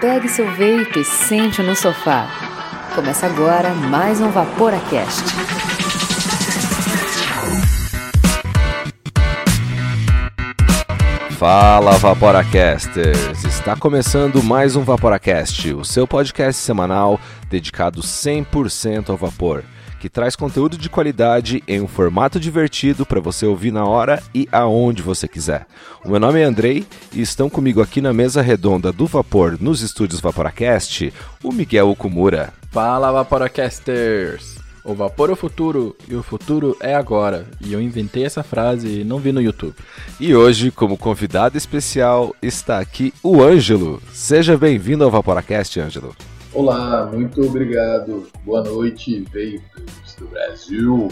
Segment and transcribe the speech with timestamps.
[0.00, 2.28] Pegue seu veículo e sente no sofá.
[2.94, 5.22] Começa agora mais um Vaporacast.
[11.38, 13.44] Fala Vaporacasters!
[13.44, 17.18] Está começando mais um Vaporacast, o seu podcast semanal
[17.48, 19.64] dedicado 100% ao vapor
[20.04, 24.46] que traz conteúdo de qualidade em um formato divertido para você ouvir na hora e
[24.52, 25.66] aonde você quiser.
[26.04, 29.80] O meu nome é Andrei e estão comigo aqui na mesa redonda do Vapor nos
[29.80, 31.10] estúdios Vaporacast,
[31.42, 32.52] o Miguel Okumura.
[32.70, 34.58] Fala Vaporacasters!
[34.84, 37.46] O vapor é o futuro e o futuro é agora.
[37.58, 39.74] E eu inventei essa frase e não vi no YouTube.
[40.20, 44.02] E hoje, como convidado especial, está aqui o Ângelo.
[44.12, 46.14] Seja bem-vindo ao Vaporacast, Ângelo.
[46.54, 48.28] Olá, muito obrigado.
[48.44, 51.08] Boa noite, veículos do Brasil.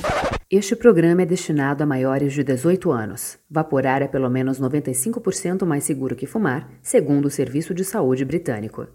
[0.49, 3.39] Este programa é destinado a maiores de 18 anos.
[3.51, 8.87] Vaporar é pelo menos 95% mais seguro que fumar, segundo o Serviço de Saúde Britânico.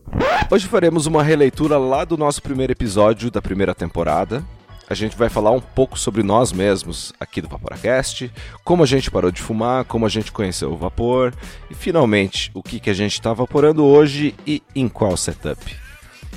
[0.50, 4.42] Hoje faremos uma releitura lá do nosso primeiro episódio da primeira temporada.
[4.90, 8.32] A gente vai falar um pouco sobre nós mesmos aqui do Vaporacast,
[8.64, 11.34] como a gente parou de fumar, como a gente conheceu o vapor
[11.70, 15.87] e finalmente o que, que a gente está vaporando hoje e em qual setup.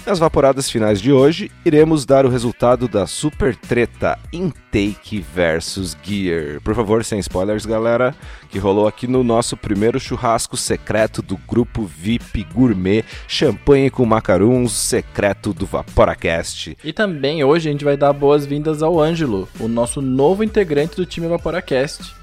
[0.06, 6.60] Nas vaporadas finais de hoje, iremos dar o resultado da super treta Intake versus Gear.
[6.62, 8.14] Por favor, sem spoilers, galera,
[8.48, 14.72] que rolou aqui no nosso primeiro churrasco secreto do grupo VIP Gourmet Champanhe com Macaruns
[14.72, 16.76] secreto do Vaporacast.
[16.82, 21.04] E também hoje a gente vai dar boas-vindas ao Ângelo, o nosso novo integrante do
[21.06, 22.14] time Vaporacast.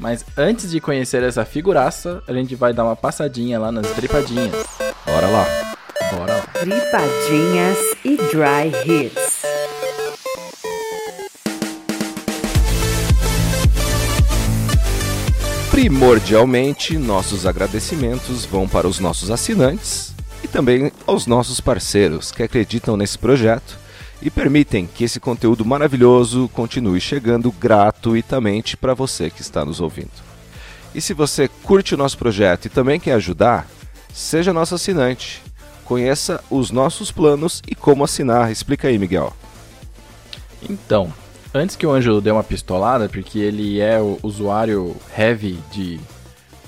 [0.00, 4.52] Mas antes de conhecer essa figuraça, a gente vai dar uma passadinha lá nas tripadinhas.
[5.06, 5.65] Bora lá!
[6.58, 9.42] Tripadinhas e Dry Hits.
[15.70, 22.96] Primordialmente, nossos agradecimentos vão para os nossos assinantes e também aos nossos parceiros que acreditam
[22.96, 23.78] nesse projeto
[24.22, 30.24] e permitem que esse conteúdo maravilhoso continue chegando gratuitamente para você que está nos ouvindo.
[30.94, 33.68] E se você curte o nosso projeto e também quer ajudar,
[34.14, 35.44] seja nosso assinante
[35.86, 38.50] Conheça os nossos planos e como assinar.
[38.50, 39.32] Explica aí, Miguel.
[40.68, 41.12] Então,
[41.54, 46.00] antes que o Ângelo dê uma pistolada, porque ele é o usuário heavy de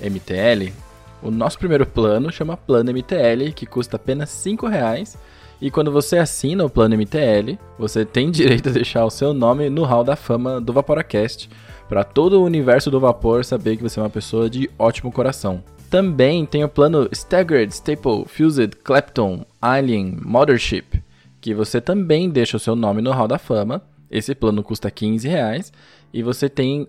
[0.00, 0.72] MTL,
[1.20, 5.18] o nosso primeiro plano chama Plano MTL, que custa apenas 5 reais.
[5.60, 9.68] E quando você assina o plano MTL, você tem direito a deixar o seu nome
[9.68, 11.50] no hall da fama do Vaporacast,
[11.88, 15.62] para todo o universo do vapor saber que você é uma pessoa de ótimo coração.
[15.90, 21.02] Também tem o plano Staggered, Staple, Fused, Clapton, Alien, Mothership,
[21.40, 23.82] que você também deixa o seu nome no Hall da Fama.
[24.10, 25.72] Esse plano custa 15 reais
[26.12, 26.86] e você tem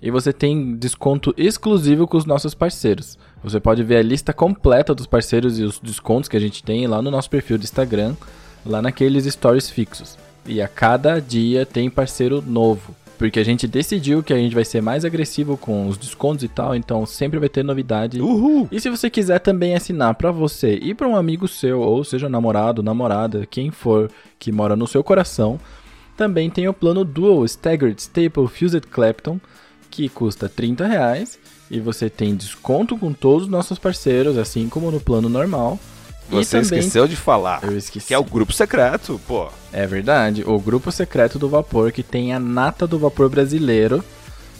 [0.00, 3.18] e você tem desconto exclusivo com os nossos parceiros.
[3.42, 6.86] Você pode ver a lista completa dos parceiros e os descontos que a gente tem
[6.86, 8.16] lá no nosso perfil do Instagram,
[8.64, 10.18] lá naqueles stories fixos.
[10.44, 12.96] E a cada dia tem parceiro novo.
[13.22, 16.48] Porque a gente decidiu que a gente vai ser mais agressivo com os descontos e
[16.48, 18.20] tal, então sempre vai ter novidade.
[18.20, 18.66] Uhul.
[18.72, 22.28] E se você quiser também assinar para você e para um amigo seu, ou seja,
[22.28, 25.60] namorado, namorada, quem for que mora no seu coração,
[26.16, 29.38] também tem o plano Dual Staggered Staple Fused Clapton,
[29.88, 31.38] que custa 30 reais
[31.70, 35.78] e você tem desconto com todos os nossos parceiros, assim como no plano normal.
[36.32, 36.78] Você também...
[36.78, 37.60] esqueceu de falar.
[37.62, 38.08] Eu esqueci.
[38.08, 39.48] Que é o grupo secreto, pô.
[39.72, 40.42] É verdade.
[40.46, 44.04] O grupo secreto do vapor que tem a nata do vapor brasileiro,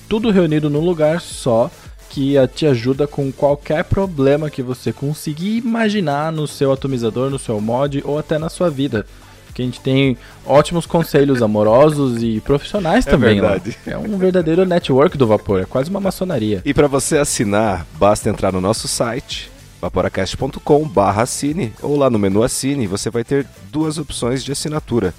[0.08, 1.70] tudo reunido num lugar só,
[2.10, 7.60] que te ajuda com qualquer problema que você conseguir imaginar no seu atomizador, no seu
[7.60, 9.06] mod ou até na sua vida.
[9.54, 10.16] Que a gente tem
[10.46, 13.40] ótimos conselhos amorosos e profissionais é também.
[13.40, 13.76] Verdade.
[13.86, 13.92] Lá.
[13.92, 16.62] É um verdadeiro network do vapor, é quase uma maçonaria.
[16.64, 19.51] E para você assinar, basta entrar no nosso site
[19.82, 25.12] vaporacast.com barra assine ou lá no menu assine você vai ter duas opções de assinatura.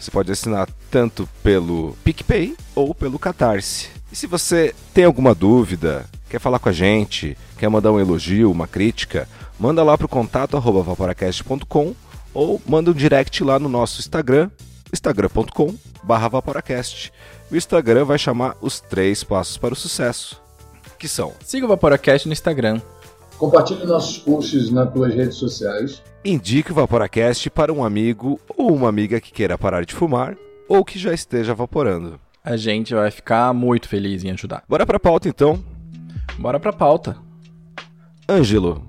[0.00, 3.88] Você pode assinar tanto pelo PicPay ou pelo Catarse.
[4.10, 8.50] E se você tem alguma dúvida, quer falar com a gente, quer mandar um elogio,
[8.50, 9.28] uma crítica,
[9.58, 11.94] manda lá para o contato arroba vaporacast.com
[12.34, 14.50] ou manda um direct lá no nosso Instagram,
[14.92, 15.72] instagram.com
[16.02, 17.12] barra vaporacast.
[17.50, 20.40] O Instagram vai chamar os três passos para o sucesso,
[20.98, 21.32] que são...
[21.44, 22.80] Siga o Vaporacast no Instagram,
[23.40, 26.02] Compartilhe nossos posts nas tuas redes sociais.
[26.22, 30.36] Indique o Vaporacast para um amigo ou uma amiga que queira parar de fumar
[30.68, 32.20] ou que já esteja vaporando.
[32.44, 34.62] A gente vai ficar muito feliz em ajudar.
[34.68, 35.58] Bora pra pauta então.
[36.38, 37.16] Bora pra pauta.
[38.28, 38.82] Ângelo,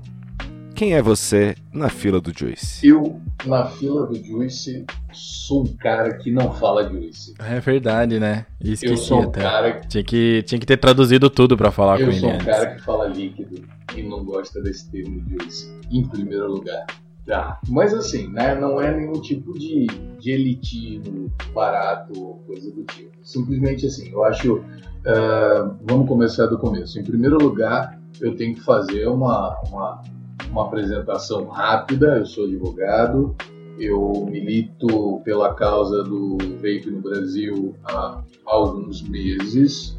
[0.81, 2.87] quem é você na fila do Juice?
[2.87, 4.83] Eu, na fila do Juice,
[5.13, 7.35] sou um cara que não fala Juice.
[7.37, 8.47] É verdade, né?
[8.59, 9.41] Esqueci eu sou um até.
[9.41, 12.33] cara Tinha, que, tinha que ter traduzido tudo pra falar eu com ele sou um
[12.33, 12.45] antes.
[12.47, 13.63] cara que fala líquido
[13.95, 16.87] e não gosta desse termo Juice, em primeiro lugar.
[17.27, 17.59] Tá.
[17.69, 19.85] Mas assim, né, não é nenhum tipo de,
[20.19, 23.11] de elitismo barato ou coisa do tipo.
[23.21, 24.65] Simplesmente assim, eu acho.
[25.05, 26.99] ah, vamos começar do começo.
[26.99, 30.01] Em primeiro lugar, eu tenho que fazer uma, uma,
[30.49, 32.17] uma apresentação rápida.
[32.17, 33.35] Eu sou advogado,
[33.79, 39.97] eu milito pela causa do vape no Brasil há alguns meses.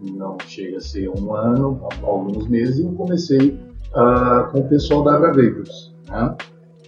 [0.00, 3.58] Não chega a ser um ano, há alguns meses, e eu comecei
[3.94, 5.92] ah, com o pessoal da Abra Vapers.
[6.08, 6.34] Né?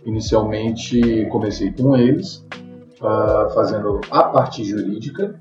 [0.04, 2.44] Inicialmente comecei com eles,
[3.00, 5.40] ah, fazendo a parte jurídica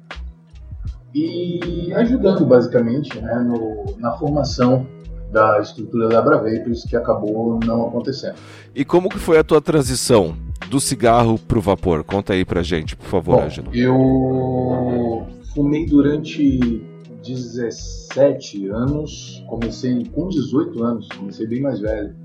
[1.13, 4.85] e ajudando basicamente né, no- na formação
[5.33, 8.35] da estrutura da Abra Vapers, que acabou não acontecendo.
[8.73, 10.35] E como que foi a tua transição
[10.69, 12.03] do cigarro pro vapor?
[12.03, 13.69] Conta aí pra gente, por favor, Ângelo.
[13.73, 16.85] eu fumei durante
[17.25, 22.15] 17 anos, comecei com 18 anos, comecei bem mais velho.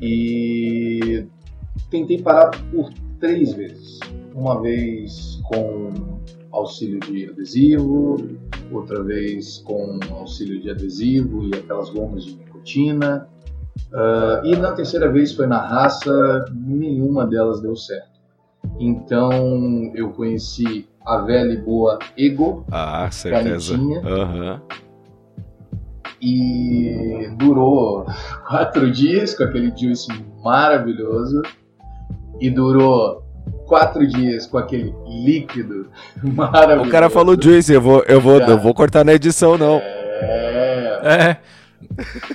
[0.00, 1.26] E
[1.90, 4.00] tentei parar por três vezes.
[4.34, 5.92] Uma vez com
[6.54, 8.16] auxílio de adesivo,
[8.72, 13.28] outra vez com auxílio de adesivo e aquelas gomas de nicotina.
[13.92, 18.14] Ah, e na terceira vez foi na raça, nenhuma delas deu certo.
[18.80, 23.74] Então eu conheci a velha e boa Ego Ah, certeza.
[23.76, 24.00] Canetinha.
[24.00, 24.62] Aham.
[26.20, 28.06] e durou
[28.48, 30.08] quatro dias com aquele juice
[30.42, 31.42] maravilhoso
[32.40, 33.23] e durou
[33.66, 35.88] quatro dias com aquele líquido
[36.22, 36.88] maravilhoso.
[36.88, 38.52] O cara falou Juice, eu vou, eu vou, Cara.
[38.52, 39.76] não vou cortar na edição, não.
[39.76, 41.54] É, É.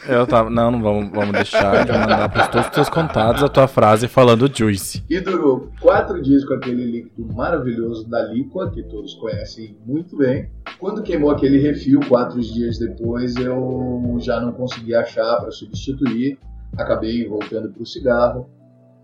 [0.07, 0.49] Eu tava.
[0.49, 4.07] Não, não vamos, vamos deixar de mandar pros todos os teus contatos a tua frase
[4.07, 5.03] falando Juice.
[5.09, 10.49] e durou quatro dias com aquele líquido maravilhoso da Liqua, que todos conhecem muito bem.
[10.77, 16.37] Quando queimou aquele refil, quatro dias depois, eu já não consegui achar para substituir.
[16.77, 18.49] Acabei voltando para o cigarro.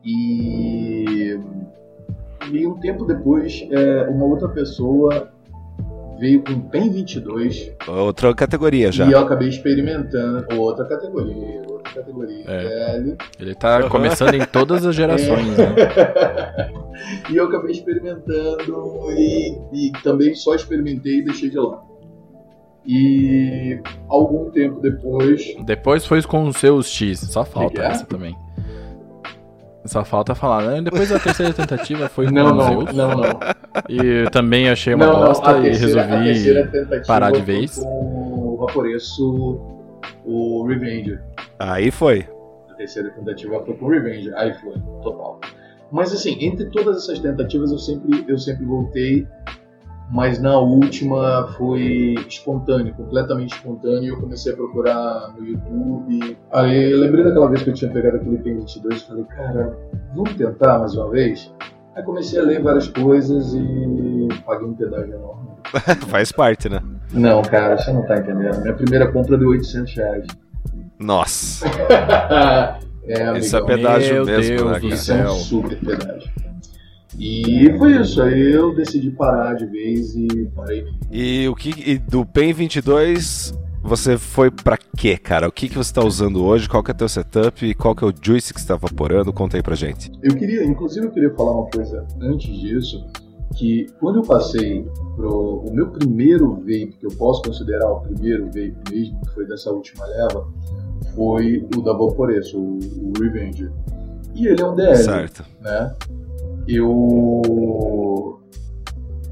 [0.03, 1.37] E,
[2.51, 5.31] e um tempo depois, é, uma outra pessoa
[6.19, 9.05] veio com PEN 22 Outra categoria já.
[9.05, 12.43] e eu acabei experimentando outra categoria, outra categoria.
[12.47, 12.95] É.
[12.95, 13.17] L.
[13.39, 15.75] Ele tá começando em todas as gerações, né?
[17.29, 21.95] e eu acabei experimentando e, e também só experimentei e deixei de lado.
[22.87, 27.19] E algum tempo depois, Depois foi com os seus X.
[27.19, 27.87] Só falta é?
[27.87, 28.35] essa também.
[29.85, 30.81] Só falta falar, né?
[30.81, 32.93] Depois da terceira tentativa foi com não, não, Zeus.
[32.93, 33.39] não, não.
[33.87, 36.71] E também achei uma não, não, bosta e terceira, a terceira resolvi.
[36.71, 37.77] tentativa parar de foi vez.
[37.77, 39.61] Com o Vaporeço,
[40.25, 41.23] o Revenger.
[41.59, 42.27] Aí foi.
[42.69, 45.39] A terceira tentativa foi com o Revenge, aí foi, total.
[45.91, 49.27] Mas assim, entre todas essas tentativas eu sempre, eu sempre voltei,
[50.09, 54.13] mas na última foi espontâneo, completamente espontâneo.
[54.13, 56.37] Eu comecei a procurar no YouTube.
[56.51, 59.77] Aí eu lembrei daquela vez que eu tinha pegado aquele P22 e falei, cara,
[60.13, 61.53] vamos tentar mais uma vez?
[61.95, 65.49] Aí comecei a ler várias coisas e paguei um pedágio enorme.
[66.07, 66.81] Faz parte, né?
[67.11, 68.61] Não, cara, você não tá entendendo.
[68.61, 70.27] Minha primeira compra deu 800 reais.
[70.99, 71.65] Nossa.
[73.07, 73.65] é, Isso é amigão.
[73.65, 74.85] pedágio Meu mesmo, Deus né, do cara?
[74.93, 76.44] Isso é um super pedágio.
[77.17, 80.85] E foi isso, aí eu decidi parar de vez e parei.
[81.11, 83.53] E o que e do PEN 22
[83.85, 85.47] você foi pra quê, cara?
[85.47, 86.67] O que, que você tá usando hoje?
[86.67, 87.63] Qual que é teu setup?
[87.63, 89.31] E qual que é o juice que você tá vaporando?
[89.31, 90.11] Conta aí pra gente.
[90.23, 93.05] Eu queria, inclusive eu queria falar uma coisa antes disso,
[93.55, 98.45] que quando eu passei pro o meu primeiro vape, que eu posso considerar o primeiro
[98.45, 100.47] vape mesmo, que foi dessa última leva,
[101.13, 103.71] foi o da Vaporeço, o, o Revenger.
[104.33, 104.97] E ele é um DL.
[104.97, 105.45] Certo.
[105.61, 105.93] né?
[106.67, 108.41] Eu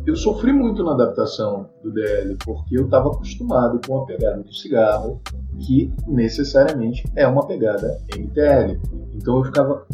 [0.05, 4.53] eu sofri muito na adaptação do DL porque eu estava acostumado com a pegada do
[4.53, 5.21] cigarro,
[5.59, 8.79] que necessariamente é uma pegada MTL.
[9.13, 9.87] Então eu ficava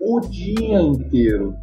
[0.00, 1.54] o dia inteiro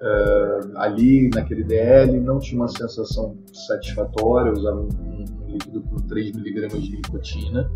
[0.00, 5.96] eh, ali naquele DL, não tinha uma sensação satisfatória, eu usava um, um líquido com
[5.96, 7.70] 3mg de nicotina.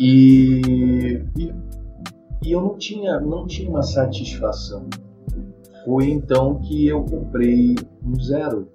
[0.00, 1.54] E, e
[2.46, 4.88] e eu não tinha, não tinha uma satisfação.
[5.86, 8.68] Foi então que eu comprei um zero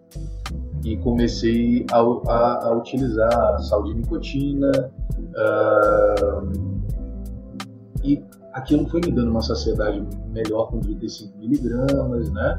[0.85, 4.71] e comecei a, a, a utilizar sal de nicotina
[5.35, 6.41] ah,
[8.01, 12.57] e aquilo foi me dando uma saciedade melhor com 35 miligramas, né?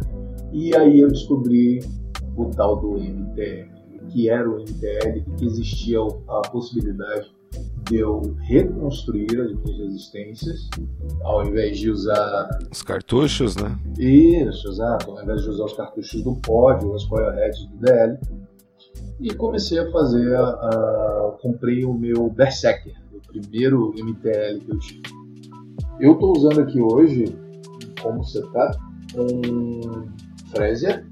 [0.53, 1.81] E aí eu descobri
[2.37, 3.71] o tal do MTL,
[4.11, 7.33] que era o MTL, que existia a possibilidade
[7.93, 10.71] de eu reconstruir as minhas resistências,
[11.23, 12.49] ao invés de usar.
[12.71, 13.79] Os cartuchos, né?
[13.99, 15.11] Isso, exato.
[15.11, 18.19] Ao invés de usar os cartuchos do pod ou as coilheads do DL.
[19.21, 20.35] E comecei a fazer.
[20.35, 25.03] A, a, comprei o meu Berserker, o primeiro MTL que eu tive.
[26.01, 27.37] Eu estou usando aqui hoje,
[28.01, 28.79] como setup,
[29.17, 30.09] um
[30.51, 31.05] Fresia,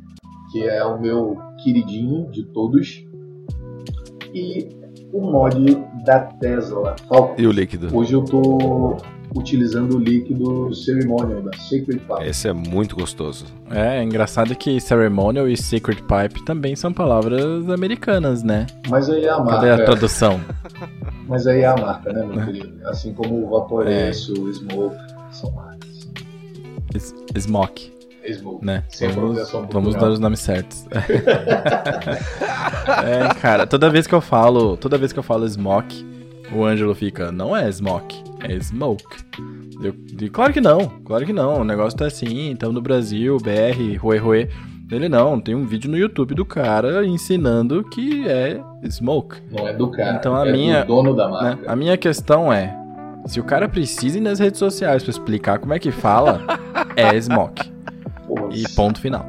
[0.51, 3.05] que é o meu queridinho de todos,
[4.33, 4.80] e
[5.13, 7.35] o mod da Tesla Falcon.
[7.39, 7.97] E o líquido?
[7.97, 8.97] Hoje eu estou
[9.37, 12.25] utilizando o líquido Ceremonial da Sacred Pipe.
[12.25, 13.47] Esse é muito gostoso.
[13.71, 18.67] É, é engraçado que Ceremonial e Sacred Pipe também são palavras americanas, né?
[18.89, 19.55] Mas aí é a marca.
[19.55, 20.41] Cadê a tradução?
[21.29, 22.73] Mas aí é a marca, né, meu querido?
[22.85, 24.97] Assim como o Vaporesso, o Smoke,
[25.31, 26.09] são marcas.
[27.39, 28.00] Smoke.
[28.33, 28.65] Smoke.
[28.65, 28.85] Né?
[29.15, 30.87] Vamos, vamos dar os nomes certos.
[33.05, 36.07] é, cara, toda vez que eu falo, toda vez que eu falo smoke,
[36.55, 39.05] o Ângelo fica, não é smoke, é smoke.
[39.83, 41.61] Eu digo, claro que não, claro que não.
[41.61, 44.49] O negócio tá assim, então no Brasil, BR, Rue Rue.
[44.91, 48.61] Ele não, tem um vídeo no YouTube do cara ensinando que é
[48.91, 49.37] smoke.
[49.51, 51.31] Não é do cara, Então a é minha- do dono da né?
[51.33, 51.73] marca.
[51.73, 52.77] A minha questão é,
[53.25, 56.41] se o cara precisa ir nas redes sociais pra explicar como é que fala,
[56.97, 57.70] é smoke.
[58.53, 59.27] E ponto final.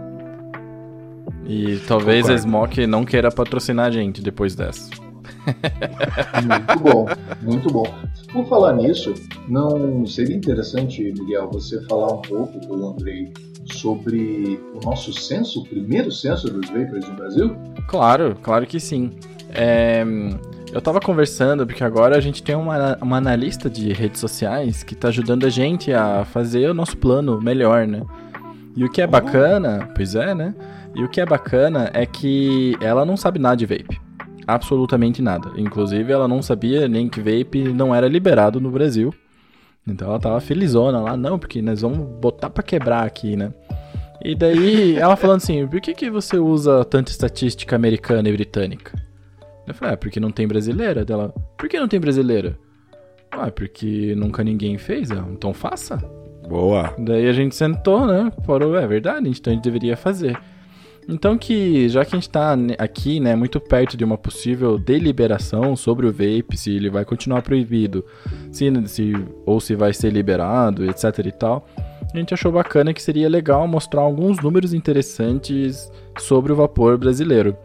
[1.46, 2.42] E talvez a Concordo.
[2.42, 4.90] Smoke não queira patrocinar a gente depois dessa.
[6.44, 7.06] Muito bom,
[7.42, 7.86] muito bom.
[8.32, 9.14] Por falar nisso,
[9.48, 13.34] não seria interessante, Miguel, você falar um pouco com o Andrei
[13.74, 17.56] sobre o nosso censo, o primeiro censo dos vapers no Brasil?
[17.88, 19.12] Claro, claro que sim.
[19.50, 20.04] É,
[20.72, 24.96] eu tava conversando porque agora a gente tem uma, uma analista de redes sociais que
[24.96, 28.04] tá ajudando a gente a fazer o nosso plano melhor, né?
[28.76, 30.56] E o que é bacana, pois é, né?
[30.96, 34.00] E o que é bacana é que ela não sabe nada de vape.
[34.48, 35.52] Absolutamente nada.
[35.58, 39.14] Inclusive, ela não sabia nem que vape não era liberado no Brasil.
[39.88, 43.54] Então ela tava felizona lá, não, porque nós vamos botar pra quebrar aqui, né?
[44.24, 48.94] E daí ela falando assim, por que, que você usa tanta estatística americana e britânica?
[49.68, 51.06] Eu falei, ah, porque não tem brasileira.
[51.06, 52.58] Dela, por que não tem brasileira?
[53.32, 55.10] Ah, porque nunca ninguém fez.
[55.12, 55.98] Então faça.
[56.52, 56.94] Boa.
[56.98, 58.30] Daí a gente sentou, né?
[58.44, 60.38] Falou, é verdade, então a gente deveria fazer.
[61.08, 64.78] Então que, já que a gente tá ne- aqui, né, muito perto de uma possível
[64.78, 68.06] deliberação sobre o vape, se ele vai continuar proibido,
[68.52, 69.14] se, se,
[69.46, 71.66] ou se vai ser liberado, etc e tal,
[72.14, 75.90] a gente achou bacana que seria legal mostrar alguns números interessantes
[76.20, 77.56] sobre o vapor brasileiro.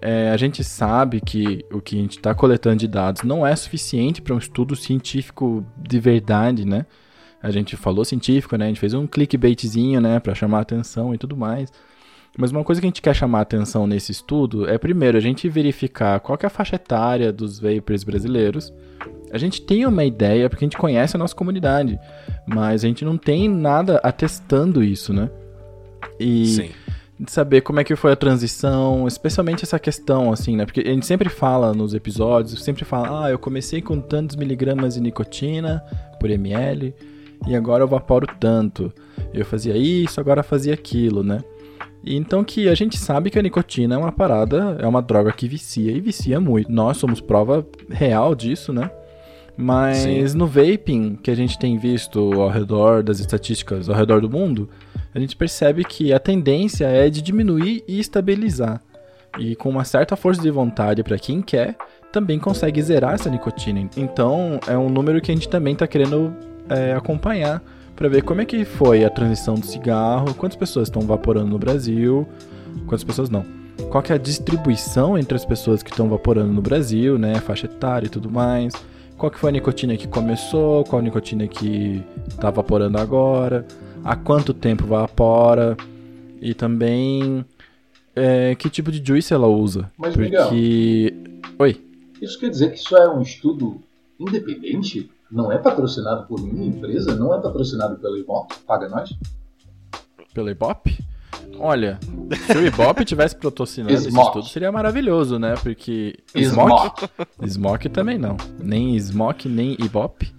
[0.00, 3.54] É, a gente sabe que o que a gente está coletando de dados não é
[3.56, 6.86] suficiente para um estudo científico de verdade, né?
[7.42, 8.66] A gente falou científico, né?
[8.66, 11.72] A gente fez um clickbaitzinho, né, para chamar atenção e tudo mais.
[12.38, 15.48] Mas uma coisa que a gente quer chamar atenção nesse estudo é, primeiro, a gente
[15.48, 18.72] verificar qual que é a faixa etária dos vapers brasileiros.
[19.32, 21.98] A gente tem uma ideia, porque a gente conhece a nossa comunidade,
[22.46, 25.30] mas a gente não tem nada atestando isso, né?
[26.18, 26.70] E Sim.
[27.26, 30.64] saber como é que foi a transição, especialmente essa questão, assim, né?
[30.64, 34.94] Porque a gente sempre fala nos episódios, sempre fala, ah, eu comecei com tantos miligramas
[34.94, 35.82] de nicotina
[36.18, 36.94] por ml,
[37.46, 38.92] e agora eu vaporo tanto.
[39.32, 41.40] Eu fazia isso, agora fazia aquilo, né?
[42.02, 45.32] E então que a gente sabe que a nicotina é uma parada, é uma droga
[45.32, 46.70] que vicia e vicia muito.
[46.72, 48.90] Nós somos prova real disso, né?
[49.56, 50.24] Mas Sim.
[50.38, 54.68] no vaping que a gente tem visto ao redor das estatísticas ao redor do mundo,
[55.14, 58.82] a gente percebe que a tendência é de diminuir e estabilizar.
[59.38, 61.76] E com uma certa força de vontade para quem quer,
[62.10, 63.88] também consegue zerar essa nicotina.
[63.96, 66.34] Então é um número que a gente também está querendo
[66.70, 67.62] é, acompanhar
[67.94, 71.58] para ver como é que foi a transição do cigarro, quantas pessoas estão vaporando no
[71.58, 72.26] Brasil,
[72.86, 73.44] quantas pessoas não.
[73.90, 77.66] Qual que é a distribuição entre as pessoas que estão vaporando no Brasil, né, faixa
[77.66, 78.72] etária e tudo mais.
[79.18, 83.66] Qual que foi a nicotina que começou, qual a nicotina que está vaporando agora,
[84.02, 85.76] há quanto tempo vapora
[86.40, 87.44] e também
[88.16, 89.90] é, que tipo de juice ela usa.
[89.98, 91.14] Mas, porque.
[91.58, 91.80] Oi.
[92.20, 93.80] Isso quer dizer que isso é um estudo
[94.18, 95.10] independente?
[95.30, 97.14] Não é patrocinado por nenhuma empresa?
[97.14, 98.52] Não é patrocinado pela Imoc?
[98.66, 99.10] Paga nós?
[100.34, 100.98] Pelo Ibope?
[101.58, 101.98] Olha,
[102.46, 105.54] se o Ibope tivesse patrocinando esse estudo, seria maravilhoso, né?
[105.62, 106.18] Porque.
[106.36, 107.08] Smoke.
[107.46, 108.36] Smoke também não.
[108.58, 110.32] Nem Smoke, nem Ibope.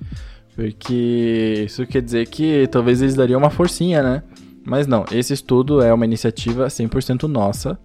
[0.56, 4.24] Porque isso quer dizer que talvez eles dariam uma forcinha, né?
[4.66, 7.80] Mas não, esse estudo é uma iniciativa 100% nossa,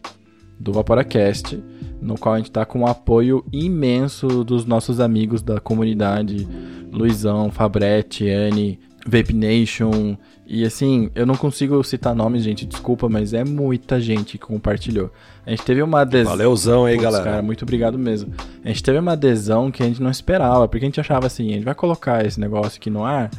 [0.59, 1.63] do Vaporacast,
[2.01, 6.47] no qual a gente tá com um apoio imenso dos nossos amigos da comunidade,
[6.93, 10.17] Luizão, Fabretti, Anne, Vape Nation.
[10.47, 15.11] E assim, eu não consigo citar nomes, gente, desculpa, mas é muita gente que compartilhou.
[15.45, 16.33] A gente teve uma adesão.
[16.33, 17.25] Valeuzão aí, Putz, galera.
[17.25, 18.33] Cara, muito obrigado mesmo.
[18.65, 21.51] A gente teve uma adesão que a gente não esperava, porque a gente achava assim,
[21.51, 23.31] a gente vai colocar esse negócio aqui no ar,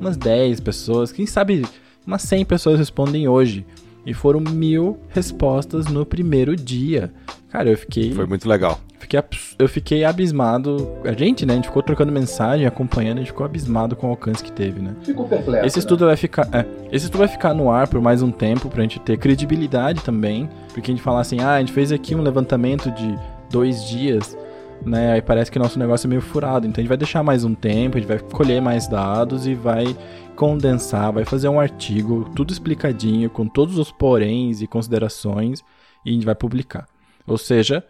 [0.00, 1.66] umas 10 pessoas, quem sabe
[2.06, 3.64] umas 100 pessoas respondem hoje.
[4.06, 7.12] E foram mil respostas no primeiro dia.
[7.48, 8.12] Cara, eu fiquei.
[8.12, 8.80] Foi muito legal.
[8.98, 9.20] Fiquei,
[9.58, 10.90] eu fiquei abismado.
[11.04, 11.52] A gente, né?
[11.52, 14.80] A gente ficou trocando mensagem, acompanhando, a gente ficou abismado com o alcance que teve,
[14.80, 14.94] né?
[15.02, 15.66] Ficou perplexo.
[15.66, 16.06] Esse estudo né?
[16.08, 16.48] vai ficar.
[16.52, 20.02] É, esse estudo vai ficar no ar por mais um tempo pra gente ter credibilidade
[20.02, 20.48] também.
[20.72, 23.16] Porque a gente falar assim, ah, a gente fez aqui um levantamento de
[23.50, 24.36] dois dias,
[24.84, 25.12] né?
[25.12, 26.66] Aí parece que nosso negócio é meio furado.
[26.66, 29.54] Então a gente vai deixar mais um tempo, a gente vai colher mais dados e
[29.54, 29.96] vai
[30.34, 35.60] condensar, vai fazer um artigo, tudo explicadinho, com todos os poréns e considerações,
[36.04, 36.86] e a gente vai publicar.
[37.26, 37.84] Ou seja,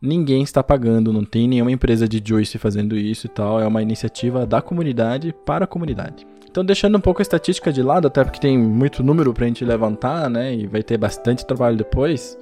[0.00, 3.82] ninguém está pagando, não tem nenhuma empresa de juice fazendo isso e tal, é uma
[3.82, 6.26] iniciativa da comunidade para a comunidade.
[6.48, 9.64] Então, deixando um pouco a estatística de lado, até porque tem muito número pra gente
[9.64, 12.38] levantar, né, e vai ter bastante trabalho depois.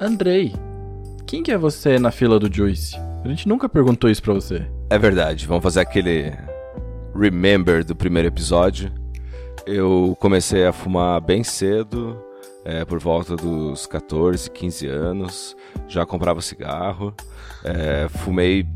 [0.00, 0.52] Andrei,
[1.26, 2.94] quem que é você na fila do juice?
[3.24, 4.66] A gente nunca perguntou isso pra você.
[4.90, 6.30] É verdade, vamos fazer aquele
[7.16, 8.92] remember do primeiro episódio.
[9.66, 12.22] Eu comecei a fumar bem cedo,
[12.66, 15.56] é, por volta dos 14, 15 anos.
[15.88, 17.14] Já comprava cigarro.
[17.64, 18.66] É, fumei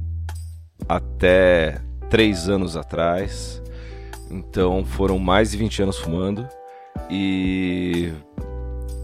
[0.89, 3.63] até 3 anos atrás.
[4.31, 6.49] Então foram mais de 20 anos fumando.
[7.11, 8.11] E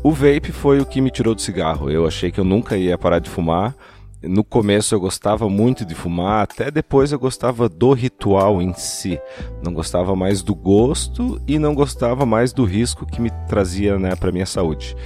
[0.03, 1.91] o vape foi o que me tirou do cigarro.
[1.91, 3.75] Eu achei que eu nunca ia parar de fumar.
[4.29, 9.21] No começo eu gostava muito de fumar, até depois eu gostava do ritual em si.
[9.63, 14.15] Não gostava mais do gosto e não gostava mais do risco que me trazia né,
[14.17, 14.97] para minha saúde.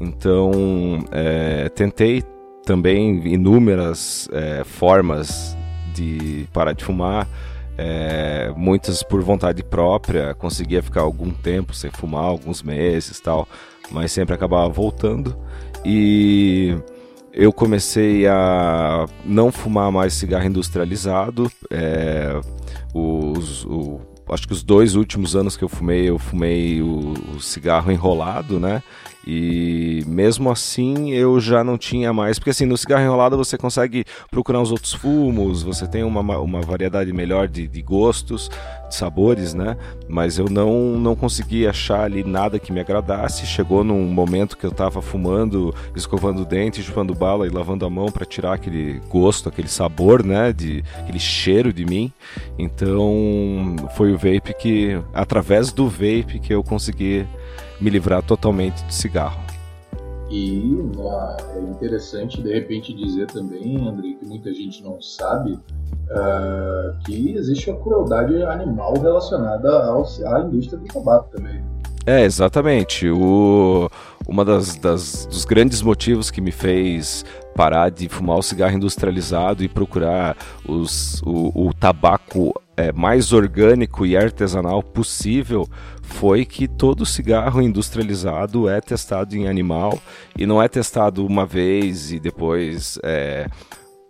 [0.00, 2.22] Então é, tentei
[2.64, 5.56] também inúmeras é, formas
[5.94, 7.28] de parar de fumar.
[7.78, 13.46] É, muitas por vontade própria, conseguia ficar algum tempo sem fumar, alguns meses tal,
[13.90, 15.36] mas sempre acabava voltando.
[15.84, 16.74] E
[17.36, 21.52] eu comecei a não fumar mais cigarro industrializado.
[21.70, 22.40] É,
[22.94, 24.00] os, o,
[24.30, 28.58] acho que os dois últimos anos que eu fumei, eu fumei o, o, cigarro enrolado,
[28.58, 28.82] né?
[29.26, 34.04] E mesmo assim eu já não tinha mais, porque assim, no cigarro enrolado você consegue
[34.30, 38.48] procurar os outros fumos, você tem uma, uma variedade melhor de, de gostos,
[38.90, 39.76] sabores, né?
[40.08, 43.46] Mas eu não, não consegui achar ali nada que me agradasse.
[43.46, 47.90] Chegou num momento que eu tava fumando, escovando o dente, chupando bala e lavando a
[47.90, 50.52] mão para tirar aquele gosto, aquele sabor, né?
[50.52, 52.12] De, aquele cheiro de mim.
[52.58, 57.26] Então foi o vape que, através do vape, que eu consegui
[57.80, 59.45] me livrar totalmente do cigarro.
[60.36, 60.76] E
[61.56, 67.70] é interessante de repente dizer também, André, que muita gente não sabe, uh, que existe
[67.70, 71.64] a crueldade animal relacionada ao, à indústria do tabaco também.
[72.04, 73.08] É, exatamente.
[73.08, 73.88] O,
[74.28, 79.64] uma das, das, dos grandes motivos que me fez parar de fumar o cigarro industrializado
[79.64, 80.36] e procurar
[80.68, 85.66] os, o, o tabaco é, mais orgânico e artesanal possível
[86.06, 90.00] foi que todo cigarro industrializado é testado em animal
[90.38, 93.46] e não é testado uma vez e depois é,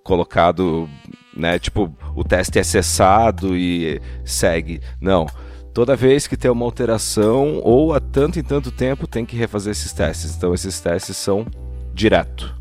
[0.04, 0.88] colocado,
[1.36, 1.58] né?
[1.58, 4.80] Tipo, o teste é cessado e segue.
[5.00, 5.26] Não.
[5.74, 9.72] Toda vez que tem uma alteração, ou a tanto em tanto tempo, tem que refazer
[9.72, 10.34] esses testes.
[10.34, 11.44] Então, esses testes são
[11.92, 12.54] direto.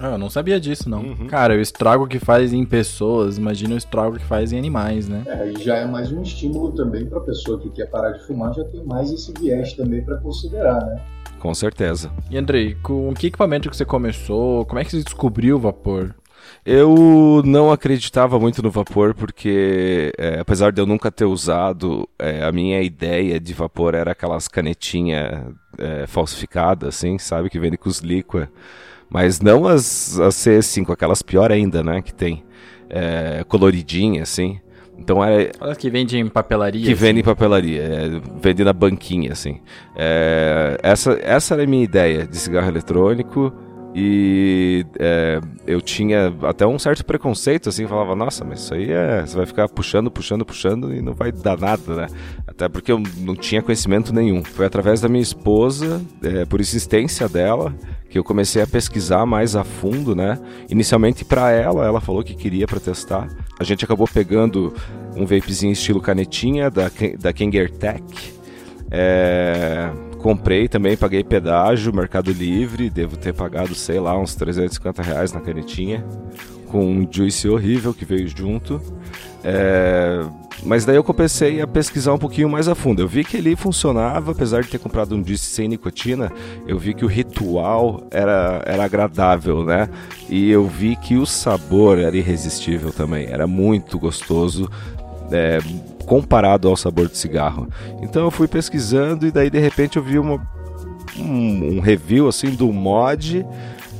[0.00, 1.00] Ah, eu não sabia disso, não.
[1.00, 1.26] Uhum.
[1.26, 5.24] Cara, o estrago que faz em pessoas, imagina o estrago que faz em animais, né?
[5.26, 8.54] É, e já é mais um estímulo também pra pessoa que quer parar de fumar,
[8.54, 11.00] já tem mais esse viés também para considerar, né?
[11.38, 12.10] Com certeza.
[12.30, 14.64] E Andrei, com que equipamento que você começou?
[14.66, 16.14] Como é que você descobriu o vapor?
[16.64, 22.44] Eu não acreditava muito no vapor porque, é, apesar de eu nunca ter usado, é,
[22.44, 25.44] a minha ideia de vapor era aquelas canetinhas
[25.78, 28.50] é, falsificadas, assim, sabe, que vende com os líquida.
[29.10, 32.02] Mas não as, as C5, aquelas pior ainda, né?
[32.02, 32.44] Que tem
[32.90, 34.60] é, coloridinha, assim.
[34.98, 35.50] Então é.
[35.78, 36.84] Que vendem em papelaria.
[36.84, 37.00] Que assim.
[37.00, 39.60] vende em papelaria, é, vende na banquinha, assim.
[39.96, 43.52] É, essa, essa era a minha ideia de cigarro eletrônico.
[43.94, 49.22] E é, eu tinha até um certo preconceito, assim, falava, nossa, mas isso aí é.
[49.22, 52.06] Você vai ficar puxando, puxando, puxando e não vai dar nada, né?
[52.46, 54.44] Até porque eu não tinha conhecimento nenhum.
[54.44, 57.74] Foi através da minha esposa, é, por insistência dela,
[58.10, 60.38] que eu comecei a pesquisar mais a fundo, né?
[60.70, 63.28] Inicialmente para ela, ela falou que queria para testar.
[63.58, 64.74] A gente acabou pegando
[65.16, 68.34] um vapezinho estilo canetinha da, da Kengertech.
[68.90, 75.32] É, comprei também, paguei pedágio, Mercado Livre, devo ter pagado, sei lá, uns 350 reais
[75.32, 76.04] na canetinha.
[76.66, 78.78] com um juice horrível que veio junto.
[79.42, 80.22] É,
[80.64, 83.00] mas daí eu comecei a pesquisar um pouquinho mais a fundo.
[83.00, 86.30] Eu vi que ele funcionava, apesar de ter comprado um juice sem nicotina,
[86.66, 89.88] eu vi que o ritual era, era agradável, né?
[90.28, 94.68] E eu vi que o sabor era irresistível também, era muito gostoso.
[95.30, 95.58] É,
[96.06, 97.68] comparado ao sabor de cigarro.
[98.00, 100.40] Então eu fui pesquisando e daí de repente eu vi uma,
[101.18, 103.44] um, um review assim do mod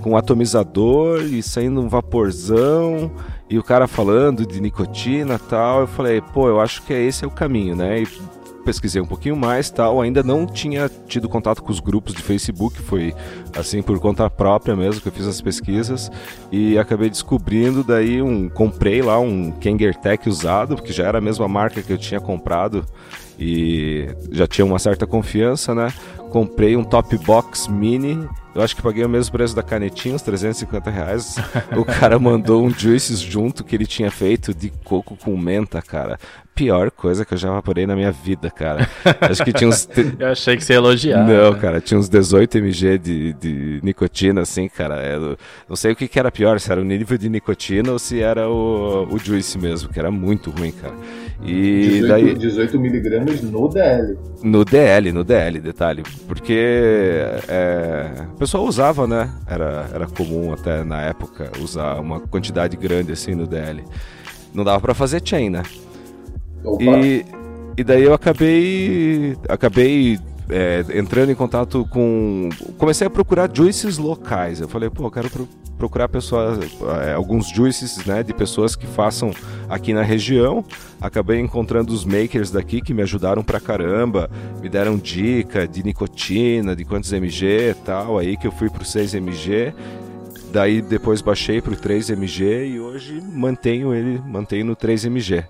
[0.00, 3.10] com atomizador e saindo um vaporzão
[3.50, 5.82] e o cara falando de nicotina tal.
[5.82, 8.02] Eu falei, pô, eu acho que é esse é o caminho, né?
[8.02, 8.08] E
[8.68, 10.02] pesquisei um pouquinho mais tal.
[10.02, 13.14] Ainda não tinha tido contato com os grupos de Facebook, foi
[13.56, 16.10] assim por conta própria mesmo que eu fiz as pesquisas
[16.52, 21.48] e acabei descobrindo daí um comprei lá um Kangertech usado, porque já era a mesma
[21.48, 22.84] marca que eu tinha comprado
[23.40, 25.90] e já tinha uma certa confiança, né?
[26.30, 30.22] Comprei um Top Box Mini eu acho que paguei o mesmo preço da canetinha, uns
[30.22, 31.36] 350 reais.
[31.76, 36.18] o cara mandou um juices junto que ele tinha feito de coco com menta, cara.
[36.56, 38.88] Pior coisa que eu já vaporei na minha vida, cara.
[39.20, 39.88] Acho que tinha uns.
[40.18, 41.24] eu achei que você ia elogiar.
[41.24, 41.58] Não, né?
[41.60, 45.06] cara, tinha uns 18 mg de, de nicotina, assim, cara.
[45.06, 45.38] Eu
[45.68, 48.20] não sei o que, que era pior, se era o nível de nicotina ou se
[48.20, 50.94] era o, o juice mesmo, que era muito ruim, cara.
[51.42, 54.18] E 18, daí 18 miligramas no DL.
[54.42, 56.02] No DL, no DL, detalhe.
[56.26, 56.58] Porque
[57.48, 59.30] é, o pessoal usava, né?
[59.46, 63.84] Era, era comum até na época usar uma quantidade grande assim no DL.
[64.52, 65.62] Não dava para fazer chain, né?
[66.80, 67.24] E,
[67.76, 69.36] e daí eu acabei.
[69.48, 70.18] Acabei
[70.50, 72.48] é, entrando em contato com.
[72.76, 74.60] Comecei a procurar juices locais.
[74.60, 76.58] Eu falei, pô, eu quero pro procurar pessoas,
[77.06, 79.32] é, alguns juices né, de pessoas que façam
[79.68, 80.64] aqui na região.
[81.00, 84.28] Acabei encontrando os makers daqui que me ajudaram pra caramba,
[84.60, 88.84] me deram dica de nicotina, de quantos mg e tal, aí que eu fui pro
[88.84, 89.72] 6 mg.
[90.50, 95.44] Daí depois baixei pro 3 mg e hoje mantenho ele, mantenho no 3 mg.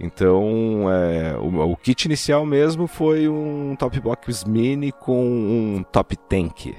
[0.00, 6.16] Então, é, o, o, kit inicial mesmo foi um Top Box Mini com um Top
[6.16, 6.74] Tank.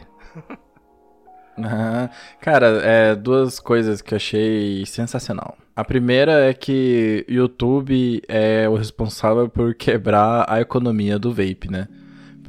[2.39, 5.57] cara, é duas coisas que eu achei sensacional.
[5.75, 11.87] A primeira é que YouTube é o responsável por quebrar a economia do vape, né?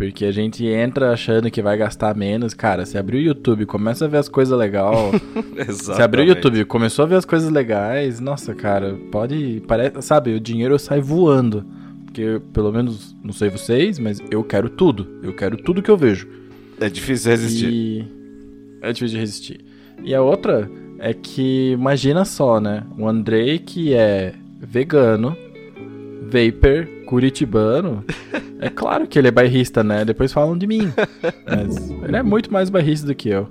[0.01, 2.55] Porque a gente entra achando que vai gastar menos.
[2.55, 5.21] Cara, você abriu o YouTube, começa a ver as coisas legais.
[5.69, 8.19] você abriu o YouTube, começou a ver as coisas legais.
[8.19, 9.63] Nossa, cara, pode.
[9.69, 11.67] Parece, sabe, o dinheiro sai voando.
[12.07, 15.07] Porque, pelo menos, não sei vocês, mas eu quero tudo.
[15.23, 16.27] Eu quero tudo que eu vejo.
[16.81, 17.71] É difícil resistir.
[17.71, 18.09] E
[18.81, 19.61] é difícil de resistir.
[20.03, 22.85] E a outra é que, imagina só, né?
[22.99, 25.37] O Andrei que é vegano,
[26.31, 28.05] vapor, curitibano.
[28.61, 30.05] é claro que ele é bairrista, né?
[30.05, 30.93] Depois falam de mim.
[31.47, 33.49] Mas ele é muito mais bairrista do que eu.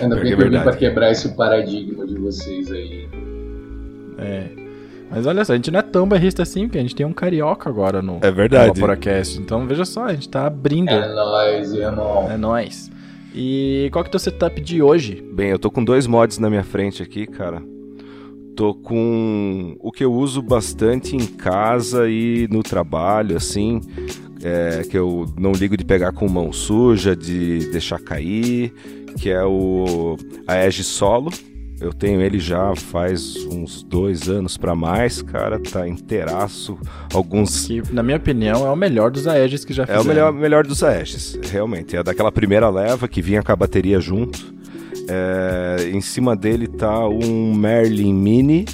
[0.00, 3.08] Ainda bem que eu vim pra quebrar esse paradigma de vocês aí.
[4.18, 4.48] É.
[5.10, 7.12] Mas olha só, a gente não é tão bairrista assim, porque a gente tem um
[7.12, 8.80] carioca agora no, é verdade.
[8.80, 8.92] no
[9.40, 10.90] Então veja só, a gente tá abrindo.
[10.90, 12.30] É nóis, irmão.
[12.30, 12.90] É nóis.
[13.34, 15.22] E qual que é o teu setup de hoje?
[15.32, 17.62] Bem, eu tô com dois mods na minha frente aqui, cara.
[18.60, 23.80] Tô com o que eu uso bastante em casa e no trabalho, assim,
[24.42, 28.70] é, que eu não ligo de pegar com mão suja, de deixar cair,
[29.18, 30.14] que é o
[30.46, 31.30] a Edge Solo,
[31.80, 35.58] eu tenho ele já faz uns dois anos para mais, cara.
[35.58, 36.78] Tá inteiraço.
[37.14, 37.66] Alguns.
[37.66, 40.02] Que, na minha opinião, é o melhor dos Aeges que já fizeram.
[40.02, 41.96] É o melhor, melhor dos Aeges, realmente.
[41.96, 44.59] É daquela primeira leva que vinha com a bateria junto.
[45.12, 48.64] É, em cima dele tá um Merlin Mini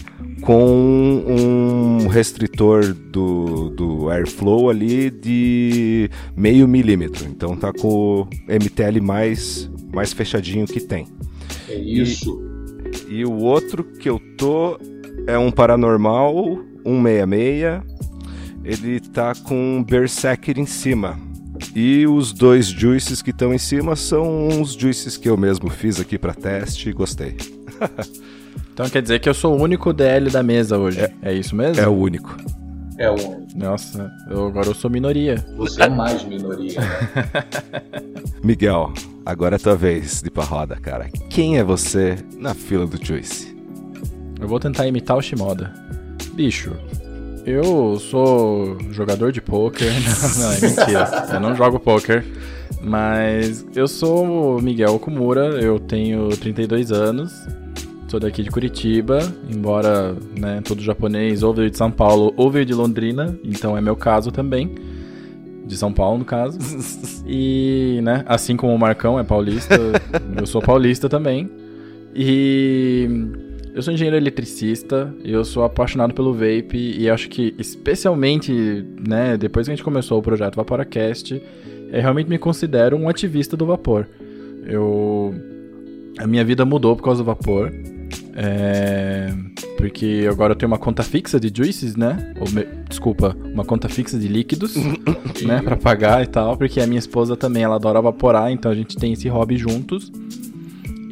[0.43, 7.27] com um restritor do, do Airflow ali de meio milímetro.
[7.27, 11.09] Então tá com o MTL mais, mais fechadinho que tem.
[11.71, 12.39] É isso.
[13.09, 14.79] E, e o outro que eu tô
[15.27, 16.35] é um Paranormal
[16.85, 17.83] 166.
[18.63, 21.19] Ele tá com um Berserker em cima.
[21.79, 26.01] E os dois juices que estão em cima são uns juices que eu mesmo fiz
[26.01, 27.37] aqui para teste e gostei.
[28.73, 31.03] então quer dizer que eu sou o único DL da mesa hoje.
[31.03, 31.79] É, é isso mesmo?
[31.79, 32.35] É o único.
[32.97, 33.59] É o único.
[33.59, 35.45] Nossa, eu, agora eu sou minoria.
[35.59, 36.81] Você é mais minoria.
[38.43, 38.95] Miguel,
[39.27, 41.11] agora é tua vez de ir pra roda, cara.
[41.29, 43.55] Quem é você na fila do Juice?
[44.41, 45.75] Eu vou tentar imitar o Shimoda.
[46.33, 46.75] Bicho,
[47.47, 49.93] eu sou jogador de poker.
[50.37, 51.29] Não, não, é mentira.
[51.33, 52.25] eu não jogo poker.
[52.83, 57.33] Mas eu sou Miguel Okumura, eu tenho 32 anos.
[58.09, 62.65] Sou daqui de Curitiba, embora né, todo japonês ou veio de São Paulo ou veio
[62.65, 64.75] de Londrina, então é meu caso também.
[65.65, 66.59] De São Paulo, no caso.
[67.29, 69.75] E, né, assim como o Marcão é paulista,
[70.37, 71.51] eu sou paulista também.
[72.15, 73.09] E
[73.77, 78.51] Eu sou engenheiro eletricista e eu sou apaixonado pelo vape e acho que especialmente,
[79.07, 81.33] né, depois que a gente começou o projeto Vaporacast,
[81.93, 84.09] eu realmente me considero um ativista do vapor.
[84.65, 85.35] Eu
[86.19, 87.71] a minha vida mudou por causa do vapor.
[88.35, 89.31] É,
[89.77, 92.33] porque agora eu tenho uma conta fixa de juices, né?
[92.41, 94.75] Ou, me, desculpa, uma conta fixa de líquidos,
[95.45, 95.61] né?
[95.63, 96.57] Pra pagar e tal.
[96.57, 100.11] Porque a minha esposa também, ela adora vaporar, então a gente tem esse hobby juntos.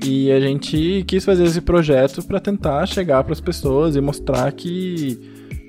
[0.04, 4.52] E a gente quis fazer esse projeto para tentar chegar para as pessoas e mostrar
[4.52, 5.18] que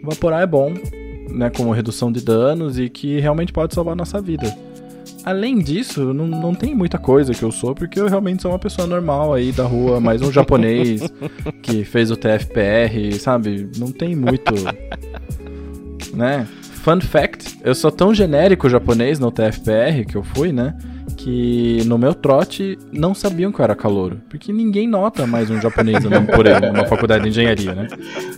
[0.04, 0.74] vaporar é bom,
[1.30, 1.50] né?
[1.50, 4.54] Como redução de danos e que realmente pode salvar a nossa vida.
[5.24, 8.60] Além disso, não, não tem muita coisa que eu sou, porque eu realmente sou uma
[8.60, 11.02] pessoa normal aí da rua, mais um japonês
[11.64, 13.70] que fez o TFPR, sabe?
[13.78, 14.54] Não tem muito.
[16.14, 16.46] né?
[16.84, 20.78] Fun fact: eu sou tão genérico japonês no TFPR que eu fui, né?
[21.18, 24.22] Que no meu trote não sabiam que eu era calouro.
[24.30, 27.88] Porque ninguém nota mais um japonês andando por aí numa faculdade de engenharia, né?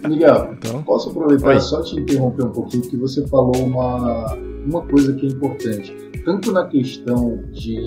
[0.07, 1.59] Miguel, então, posso aproveitar Oi.
[1.59, 5.93] só te interromper um pouquinho que você falou uma, uma coisa que é importante
[6.27, 7.85] tanto na questão de,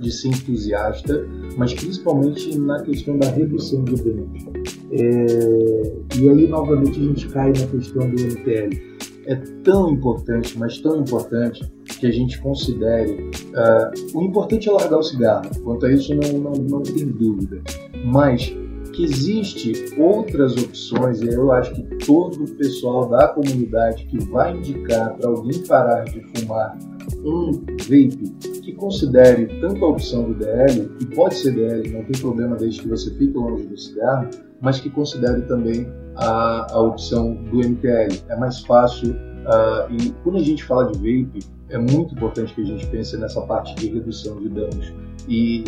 [0.00, 1.28] de ser entusiasta,
[1.58, 4.46] mas principalmente na questão da redução de danos.
[4.92, 8.97] É, e aí, novamente, a gente cai na questão do MTL.
[9.28, 11.62] É tão importante, mas tão importante,
[12.00, 13.30] que a gente considere.
[13.48, 17.60] Uh, o importante é largar o cigarro, quanto a isso não, não, não tem dúvida.
[18.06, 18.56] Mas
[18.92, 24.56] que existe outras opções, e eu acho que todo o pessoal da comunidade que vai
[24.56, 26.76] indicar para alguém parar de fumar
[27.24, 32.20] um vape que considere tanto a opção do DL, e pode ser DL, não tem
[32.20, 35.86] problema desde que você fique longe do cigarro, mas que considere também
[36.18, 38.22] a, a opção do MTL.
[38.28, 41.38] É mais fácil, uh, e quando a gente fala de vape,
[41.70, 44.92] é muito importante que a gente pense nessa parte de redução de danos.
[45.28, 45.64] E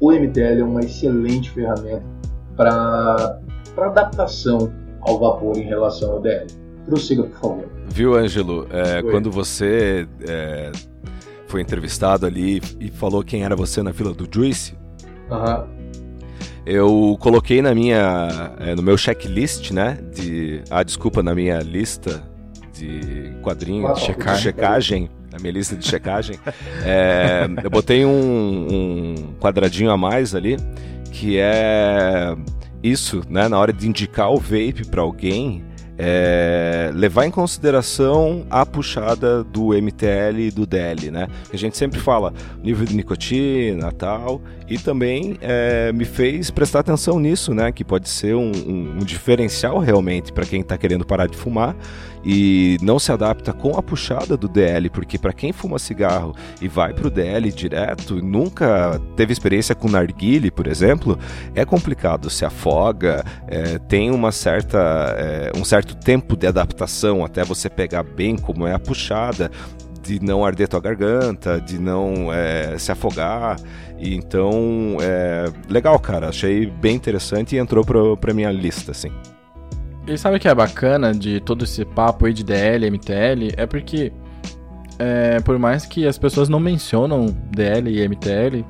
[0.00, 2.04] o MTL é uma excelente ferramenta
[2.56, 3.40] para
[3.76, 6.46] adaptação ao vapor em relação ao DL.
[6.86, 7.68] Prossiga, por favor.
[7.88, 8.66] Viu, Ângelo?
[8.70, 10.72] É, quando você é,
[11.46, 14.74] foi entrevistado ali e falou quem era você na fila do Juice,
[15.30, 15.81] uhum.
[16.64, 19.98] Eu coloquei na minha, é, no meu checklist, né?
[20.14, 22.22] De, ah, desculpa, na minha lista
[22.72, 26.38] de quadrinhos, de, checa, de checagem, na minha lista de checagem,
[26.84, 30.56] é, eu botei um, um quadradinho a mais ali,
[31.10, 32.34] que é
[32.82, 33.48] isso, né?
[33.48, 35.64] Na hora de indicar o vape para alguém,
[35.98, 41.28] é, levar em consideração a puxada do MTL e do DL, né?
[41.52, 47.18] A gente sempre fala nível de nicotina tal, e também é, me fez prestar atenção
[47.18, 47.70] nisso, né?
[47.72, 51.76] Que pode ser um, um, um diferencial realmente para quem está querendo parar de fumar
[52.24, 56.68] e não se adapta com a puxada do DL, porque para quem fuma cigarro e
[56.68, 61.18] vai para o DL direto, nunca teve experiência com narguile, por exemplo,
[61.54, 64.78] é complicado, se afoga, é, tem uma certa,
[65.18, 69.50] é, um certo tempo de adaptação até você pegar bem como é a puxada,
[70.02, 73.56] de não arder tua garganta, de não é, se afogar.
[73.98, 76.28] E então, é, legal, cara.
[76.28, 79.12] Achei bem interessante e entrou pra, pra minha lista, assim.
[80.06, 83.54] E sabe o que é bacana de todo esse papo aí de DL, MTL?
[83.56, 84.12] É porque,
[84.98, 88.64] é, por mais que as pessoas não mencionam DL e MTL,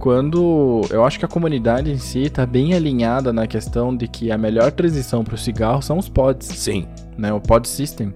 [0.00, 4.32] quando eu acho que a comunidade em si está bem alinhada na questão de que
[4.32, 6.48] a melhor transição para o cigarro são os pods.
[6.48, 6.88] Sim.
[7.16, 8.12] Né, o pod system.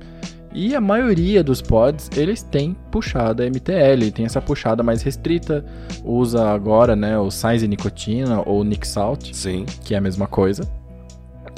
[0.53, 5.64] E a maioria dos pods, eles têm puxada MTL, tem essa puxada mais restrita,
[6.05, 9.64] usa agora, né, o size nicotina ou Nick Salt, Sim.
[9.85, 10.77] que é a mesma coisa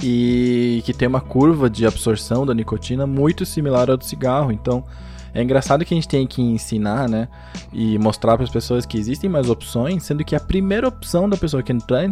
[0.03, 4.51] e que tem uma curva de absorção da nicotina muito similar ao do cigarro.
[4.53, 4.85] Então,
[5.33, 7.29] é engraçado que a gente tem que ensinar, né,
[7.73, 11.37] e mostrar para as pessoas que existem mais opções, sendo que a primeira opção da
[11.37, 12.11] pessoa que entrar,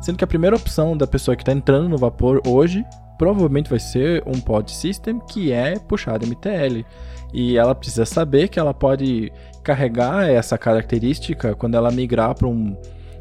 [0.00, 2.84] sendo que a primeira opção da pessoa que está entrando no vapor hoje
[3.18, 6.84] provavelmente vai ser um pod system que é puxado MTL.
[7.32, 12.76] E ela precisa saber que ela pode carregar essa característica quando ela migrar para um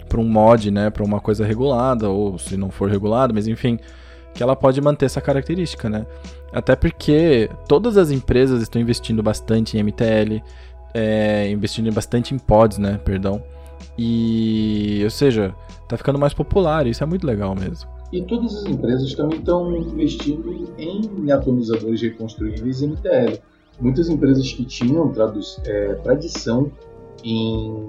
[0.08, 3.80] para um mod, né, para uma coisa regulada ou se não for regulada, mas enfim,
[4.34, 6.06] que ela pode manter essa característica, né?
[6.52, 10.42] Até porque todas as empresas estão investindo bastante em MTL,
[10.94, 13.00] é, investindo bastante em pods, né?
[13.04, 13.44] Perdão.
[13.98, 15.54] E, ou seja,
[15.88, 17.90] tá ficando mais popular, isso é muito legal mesmo.
[18.12, 23.40] E todas as empresas também estão investindo em atomizadores reconstruíveis MTL.
[23.82, 25.12] Muitas empresas que tinham
[25.66, 26.72] é, tradição
[27.24, 27.88] em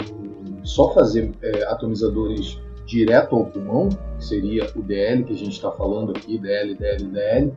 [0.63, 5.71] só fazer é, atomizadores direto ao pulmão, que seria o DL que a gente está
[5.71, 7.53] falando aqui, DL, DL, DL,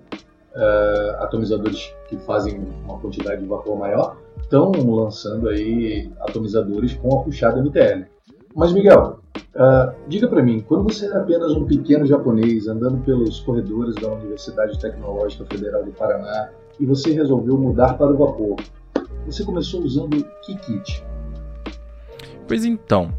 [0.55, 7.23] uh, atomizadores que fazem uma quantidade de vapor maior, estão lançando aí atomizadores com a
[7.23, 8.05] puxada MTL.
[8.55, 9.19] Mas Miguel,
[9.57, 14.11] Uh, diga para mim, quando você era apenas um pequeno japonês andando pelos corredores da
[14.11, 18.55] Universidade Tecnológica Federal do Paraná e você resolveu mudar para o vapor,
[19.25, 21.03] você começou usando que kit?
[22.47, 23.11] Pois então,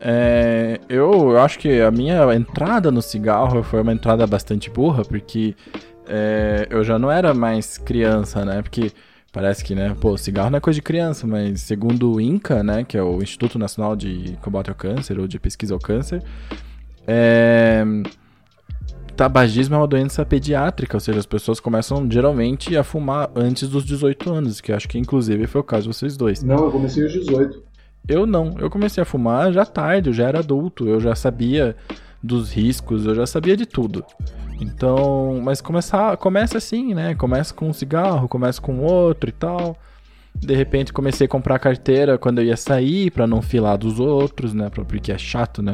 [0.00, 5.04] é, eu, eu, acho que a minha entrada no cigarro foi uma entrada bastante burra,
[5.04, 5.54] porque
[6.06, 8.62] é, eu já não era mais criança, né?
[8.62, 8.92] Porque
[9.32, 12.84] parece que, né, pô, cigarro não é coisa de criança, mas segundo o INCA, né,
[12.84, 16.22] que é o Instituto Nacional de Combate ao Câncer ou de Pesquisa ao Câncer,
[17.06, 17.84] é,
[19.14, 23.84] tabagismo é uma doença pediátrica, ou seja, as pessoas começam geralmente a fumar antes dos
[23.84, 26.42] 18 anos, que acho que inclusive foi o caso de vocês dois.
[26.42, 27.62] Não, eu comecei aos 18.
[28.08, 31.76] Eu não, eu comecei a fumar já tarde, eu já era adulto, eu já sabia
[32.22, 34.04] dos riscos, eu já sabia de tudo.
[34.60, 37.14] Então, mas começar, começa assim, né?
[37.14, 39.76] Começa com um cigarro, começa com outro e tal.
[40.34, 44.54] De repente comecei a comprar carteira quando eu ia sair para não filar dos outros,
[44.54, 44.70] né?
[44.70, 45.72] Porque é chato, né?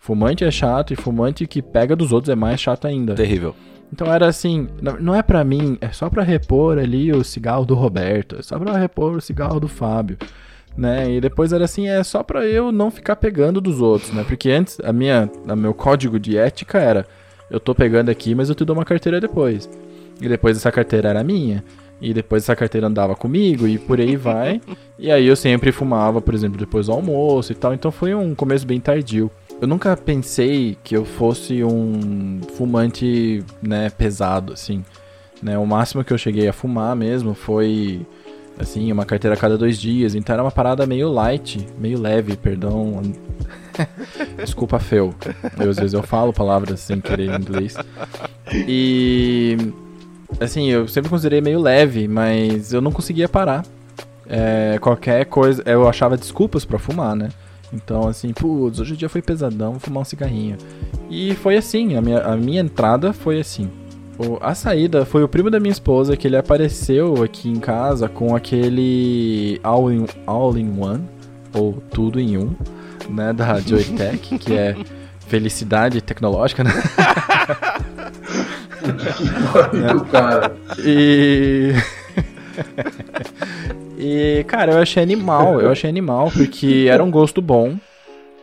[0.00, 3.14] Fumante é chato e fumante que pega dos outros é mais chato ainda.
[3.14, 3.54] Terrível.
[3.92, 4.68] Então era assim,
[5.00, 8.58] não é para mim, é só para repor ali o cigarro do Roberto, é só
[8.58, 10.18] para repor o cigarro do Fábio
[10.76, 11.10] né?
[11.10, 14.24] E depois era assim, é só para eu não ficar pegando dos outros, né?
[14.26, 17.06] Porque antes a minha, a meu código de ética era,
[17.50, 19.68] eu tô pegando aqui, mas eu te dou uma carteira depois.
[20.20, 21.64] E depois essa carteira era minha.
[22.00, 24.60] E depois essa carteira andava comigo e por aí vai.
[24.98, 27.72] e aí eu sempre fumava, por exemplo, depois do almoço e tal.
[27.72, 29.30] Então foi um começo bem tardio.
[29.60, 34.84] Eu nunca pensei que eu fosse um fumante, né, pesado, assim.
[35.42, 35.56] Né?
[35.56, 38.04] O máximo que eu cheguei a fumar mesmo foi
[38.58, 40.14] Assim, uma carteira a cada dois dias.
[40.14, 43.02] Então era uma parada meio light, meio leve, perdão.
[44.36, 45.14] Desculpa, Fel.
[45.58, 47.76] Eu, às vezes eu falo palavras sem querer em inglês.
[48.52, 49.56] E.
[50.40, 53.64] Assim, eu sempre considerei meio leve, mas eu não conseguia parar.
[54.28, 55.62] É, qualquer coisa.
[55.66, 57.28] Eu achava desculpas para fumar, né?
[57.72, 60.56] Então, assim, putz, hoje o dia foi pesadão, vou fumar um cigarrinho.
[61.10, 63.70] E foi assim, a minha, a minha entrada foi assim.
[64.18, 68.08] O, a saída foi o primo da minha esposa que ele apareceu aqui em casa
[68.08, 71.04] com aquele All in, all in One,
[71.52, 72.54] ou Tudo em Um,
[73.10, 74.74] né, da Joytech, que é
[75.26, 76.70] felicidade tecnológica, né?
[80.10, 80.56] cara.
[80.78, 81.72] E.
[83.98, 87.76] e, cara, eu achei animal, eu achei animal, porque era um gosto bom,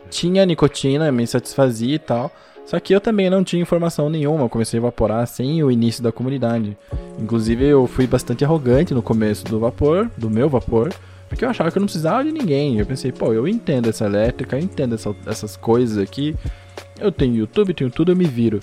[0.08, 2.30] tinha nicotina, me satisfazia e tal.
[2.66, 6.02] Só que eu também não tinha informação nenhuma, eu comecei a evaporar sem o início
[6.02, 6.76] da comunidade.
[7.18, 10.92] Inclusive eu fui bastante arrogante no começo do vapor, do meu vapor,
[11.28, 12.78] porque eu achava que eu não precisava de ninguém.
[12.78, 16.34] Eu pensei, pô, eu entendo essa elétrica, eu entendo essa, essas coisas aqui.
[16.98, 18.60] Eu tenho YouTube, tenho tudo, eu me viro.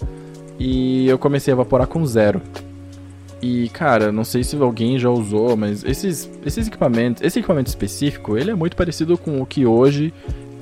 [0.58, 2.42] E eu comecei a evaporar com zero.
[3.42, 8.38] E, cara, não sei se alguém já usou, mas esses, esses equipamentos, esse equipamento específico,
[8.38, 10.14] ele é muito parecido com o que hoje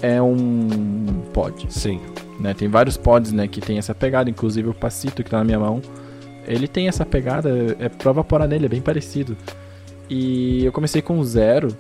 [0.02, 1.67] é um pod.
[1.69, 1.99] Sim.
[2.39, 2.54] Né?
[2.54, 5.60] Tem vários pods né, que tem essa pegada, inclusive o Passito que tá na minha
[5.60, 5.82] mão.
[6.47, 7.49] Ele tem essa pegada,
[7.80, 9.36] é pra vaporar nele, é bem parecido.
[10.10, 11.75] E eu comecei com zero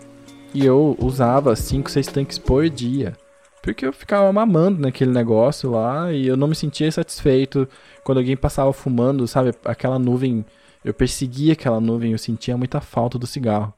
[0.53, 3.15] e eu usava 5, 6 tanques por dia.
[3.63, 7.67] Porque eu ficava mamando naquele negócio lá e eu não me sentia satisfeito.
[8.03, 10.45] Quando alguém passava fumando, sabe, aquela nuvem,
[10.83, 13.73] eu perseguia aquela nuvem, eu sentia muita falta do cigarro.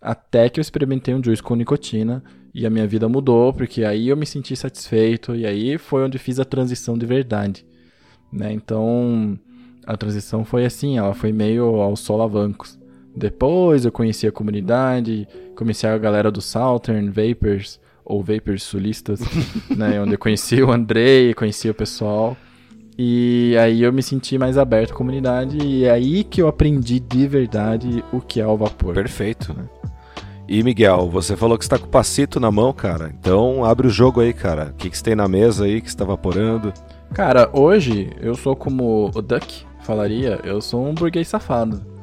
[0.00, 2.22] Até que eu experimentei um juice com nicotina
[2.54, 6.18] e a minha vida mudou, porque aí eu me senti satisfeito e aí foi onde
[6.18, 7.66] fiz a transição de verdade.
[8.32, 8.52] Né?
[8.52, 9.38] Então,
[9.86, 12.78] a transição foi assim, ela foi meio aos solavancos.
[13.16, 19.20] Depois eu conheci a comunidade, comecei a galera do Southern Vapors, ou Vapors Sulistas,
[19.74, 20.00] né?
[20.00, 22.36] Onde eu conheci o Andrei, conheci o pessoal.
[22.98, 27.00] E aí eu me senti mais aberto à comunidade e é aí que eu aprendi
[27.00, 28.94] de verdade o que é o vapor.
[28.94, 29.64] Perfeito, né?
[30.46, 33.14] E Miguel, você falou que está com o passito na mão, cara.
[33.18, 34.70] Então abre o jogo aí, cara.
[34.70, 36.72] O que, que você tem na mesa aí que está vaporando?
[37.12, 41.94] Cara, hoje eu sou como o Duck falaria, eu sou um burguês safado.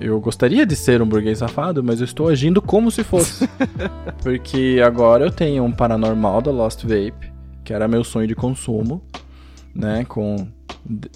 [0.00, 3.48] Eu gostaria de ser um burguês safado, mas eu estou agindo como se fosse.
[4.22, 7.32] Porque agora eu tenho um paranormal da Lost Vape,
[7.64, 9.02] que era meu sonho de consumo,
[9.74, 10.04] né?
[10.04, 10.48] Com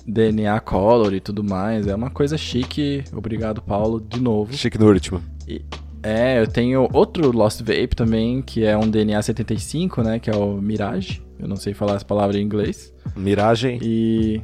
[0.07, 1.87] DNA Color e tudo mais.
[1.87, 3.05] É uma coisa chique.
[3.13, 4.53] Obrigado, Paulo, de novo.
[4.53, 5.23] Chique no último.
[5.47, 5.63] E,
[6.03, 10.19] é, eu tenho outro Lost Vape também, que é um DNA 75, né?
[10.19, 11.23] Que é o Mirage.
[11.39, 12.93] Eu não sei falar as palavras em inglês.
[13.17, 13.79] Miragem.
[13.83, 14.41] E.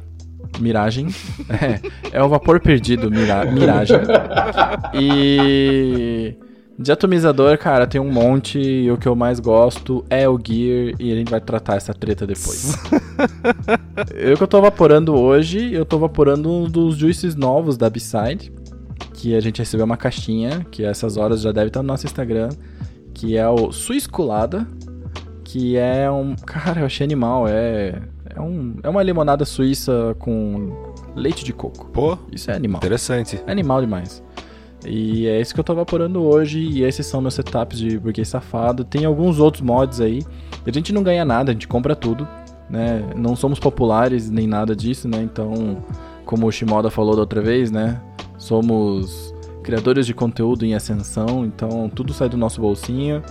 [0.59, 1.07] Miragem.
[1.49, 3.45] é, é o vapor perdido, mira...
[3.45, 3.97] Miragem.
[4.93, 6.35] E.
[6.79, 10.93] De atomizador, cara, tem um monte e o que eu mais gosto é o Gear
[10.99, 12.77] e a gente vai tratar essa treta depois.
[14.13, 18.51] eu que eu tô vaporando hoje, eu tô vaporando um dos juices novos da B-Side,
[19.13, 22.49] que a gente recebeu uma caixinha, que essas horas já deve estar no nosso Instagram,
[23.13, 24.67] que é o Suisculada,
[25.43, 26.35] que é um.
[26.45, 27.47] Cara, eu achei animal.
[27.47, 28.01] É,
[28.35, 31.85] é, um, é uma limonada suíça com leite de coco.
[31.87, 32.79] Pô, Isso é animal.
[32.79, 33.41] interessante.
[33.47, 34.23] É animal demais.
[34.85, 36.59] E é isso que eu tô vaporando hoje.
[36.59, 38.83] E esses são meus setups de burguês safado.
[38.83, 40.23] Tem alguns outros mods aí.
[40.65, 42.27] A gente não ganha nada, a gente compra tudo.
[42.69, 43.03] Né?
[43.15, 45.21] Não somos populares nem nada disso, né?
[45.21, 45.83] Então,
[46.25, 47.99] como o Shimoda falou da outra vez, né?
[48.37, 49.33] Somos
[49.63, 53.21] criadores de conteúdo em ascensão, então tudo sai do nosso bolsinho.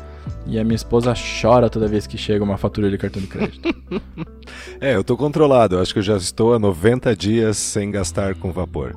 [0.47, 3.69] E a minha esposa chora toda vez que chega uma fatura de cartão de crédito.
[4.81, 5.77] É, eu tô controlado.
[5.77, 8.95] Eu acho que eu já estou há 90 dias sem gastar com vapor.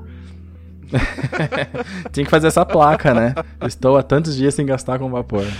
[2.11, 3.33] Tinha que fazer essa placa, né?
[3.65, 5.45] Estou há tantos dias sem gastar com vapor.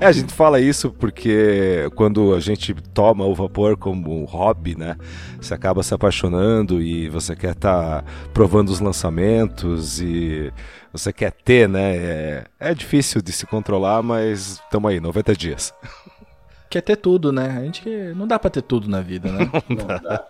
[0.00, 4.76] É, a gente fala isso porque quando a gente toma o vapor como um hobby,
[4.76, 4.96] né?
[5.40, 10.52] Você acaba se apaixonando e você quer estar provando os lançamentos e
[10.92, 11.96] você quer ter, né?
[11.96, 15.74] É, é difícil de se controlar, mas estamos aí, 90 dias.
[16.68, 17.56] Quer ter tudo, né?
[17.58, 19.50] A gente não dá pra ter tudo na vida, né?
[19.68, 20.24] Não dá.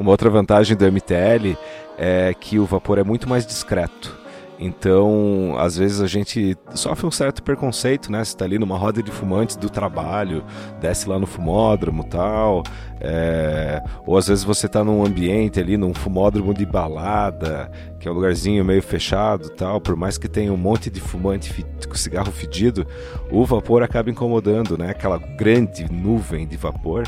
[0.00, 1.58] Uma outra vantagem do MTL
[1.98, 4.18] é que o vapor é muito mais discreto.
[4.58, 8.24] Então, às vezes a gente sofre um certo preconceito, né?
[8.24, 10.42] Você tá ali numa roda de fumantes do trabalho,
[10.80, 12.62] desce lá no fumódromo tal.
[12.98, 18.10] é, Ou às vezes você tá num ambiente ali, num fumódromo de balada, que é
[18.10, 19.82] um lugarzinho meio fechado tal.
[19.82, 22.86] Por mais que tenha um monte de fumante com cigarro fedido,
[23.30, 24.92] o vapor acaba incomodando, né?
[24.92, 27.06] Aquela grande nuvem de vapor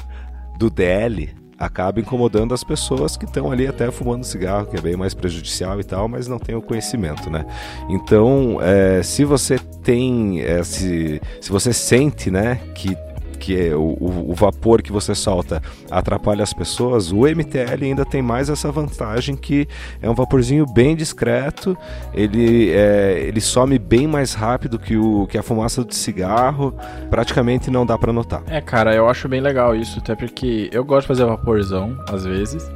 [0.58, 4.96] do DL acaba incomodando as pessoas que estão ali até fumando cigarro, que é bem
[4.96, 7.46] mais prejudicial e tal, mas não tem o conhecimento, né?
[7.88, 12.96] Então, é, se você tem, é, se, se você sente, né, que
[13.42, 13.96] que é o,
[14.30, 19.34] o- vapor que você solta atrapalha as pessoas, o MTL ainda tem mais essa vantagem
[19.36, 19.66] que
[20.00, 21.76] é um vaporzinho bem discreto,
[22.14, 26.72] ele, é, ele some bem mais rápido que, o, que a fumaça do cigarro,
[27.10, 28.42] praticamente não dá para notar.
[28.46, 32.24] É, cara, eu acho bem legal isso, até porque eu gosto de fazer vaporzão, às
[32.24, 32.70] vezes,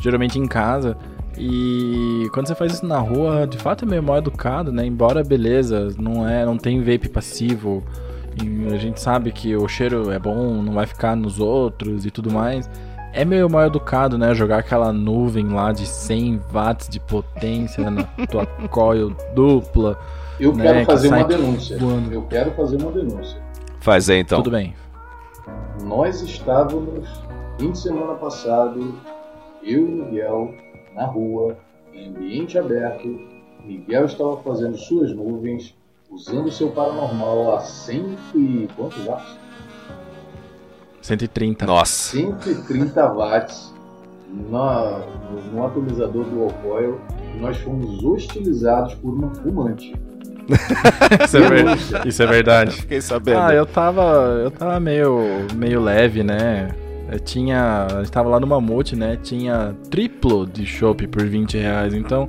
[0.00, 0.96] geralmente em casa.
[1.36, 4.86] E quando você faz isso na rua, de fato é meio mal educado, né?
[4.86, 7.82] Embora beleza, não é, não tem vape passivo.
[8.42, 12.10] E a gente sabe que o cheiro é bom, não vai ficar nos outros e
[12.10, 12.68] tudo mais.
[13.12, 14.34] É meio mal educado, né?
[14.34, 19.98] Jogar aquela nuvem lá de 100 watts de potência na tua coil dupla.
[20.40, 21.78] Eu Né, quero que fazer sai uma denúncia.
[21.78, 22.12] voando.
[22.12, 23.40] Eu quero fazer uma denúncia.
[23.78, 24.38] Faz aí então.
[24.42, 24.74] Tudo bem.
[25.84, 27.08] Nós estávamos,
[27.58, 28.94] fim de semana passado,
[29.62, 30.52] eu e Miguel,
[30.94, 31.56] na rua,
[31.92, 33.06] em ambiente aberto.
[33.64, 35.74] Miguel estava fazendo suas nuvens,
[36.14, 39.36] usando seu paranormal a 100 e quantos watts?
[41.02, 41.66] 130.
[41.66, 42.16] Nossa.
[42.16, 43.74] 130 watts
[44.50, 45.00] na,
[45.30, 47.00] no, no atomizador do Alcoil.
[47.40, 49.94] Nós fomos hostilizados por um fumante.
[51.24, 52.70] Isso é, ver- Isso é verdade.
[52.72, 53.38] Fiquei sabendo.
[53.40, 54.02] Ah, eu tava.
[54.44, 55.18] Eu tava meio,
[55.54, 56.68] meio leve, né?
[57.10, 57.86] Eu tinha.
[57.90, 59.18] A gente tava lá no Mamute, né?
[59.22, 61.94] Tinha triplo de chopp por 20 reais.
[61.94, 62.28] Então,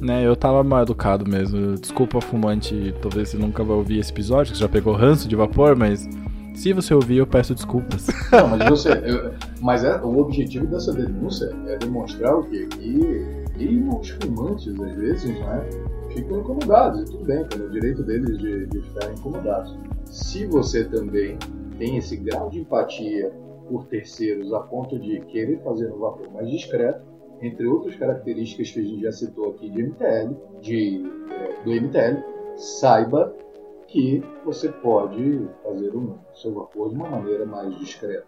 [0.00, 1.74] né, eu tava mal educado mesmo.
[1.76, 2.94] Desculpa, fumante.
[3.00, 6.08] Talvez você nunca vai ouvir esse episódio, que você já pegou ranço de vapor, mas.
[6.54, 8.06] Se você ouvir, eu peço desculpas.
[8.32, 8.90] Não, mas você.
[8.92, 12.66] eu- mas é, o objetivo dessa denúncia é demonstrar o quê?
[12.66, 13.44] Que,
[14.00, 15.68] os fumantes, às vezes, né,
[16.14, 17.02] ficam incomodados.
[17.02, 19.76] E tudo bem, tem o direito deles de, de ficarem incomodados.
[20.06, 21.36] Se você também
[21.78, 23.30] tem esse grau de empatia
[23.68, 27.00] por terceiros a ponto de querer fazer um vapor mais discreto,
[27.40, 32.22] entre outras características que a gente já citou aqui de MTL, de, eh, do MTL,
[32.56, 33.34] saiba
[33.88, 38.24] que você pode fazer o seu vapor de uma maneira mais discreta.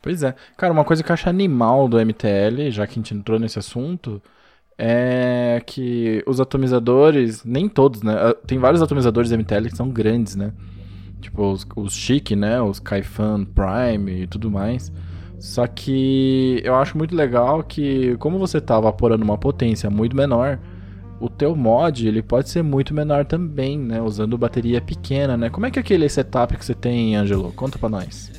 [0.00, 0.34] Pois é.
[0.56, 3.58] Cara, uma coisa que eu acho animal do MTL, já que a gente entrou nesse
[3.58, 4.20] assunto,
[4.76, 8.14] é que os atomizadores, nem todos, né?
[8.46, 10.52] Tem vários atomizadores MTL que são grandes, né?
[11.20, 12.60] Tipo, os, os chique, né?
[12.60, 14.92] Os Kaifan Prime e tudo mais.
[15.42, 20.56] Só que eu acho muito legal que, como você tá vaporando uma potência muito menor,
[21.20, 24.00] o teu mod ele pode ser muito menor também, né?
[24.00, 25.50] Usando bateria pequena, né?
[25.50, 27.52] Como é que é aquele setup que você tem, Angelo?
[27.56, 28.30] Conta pra nós.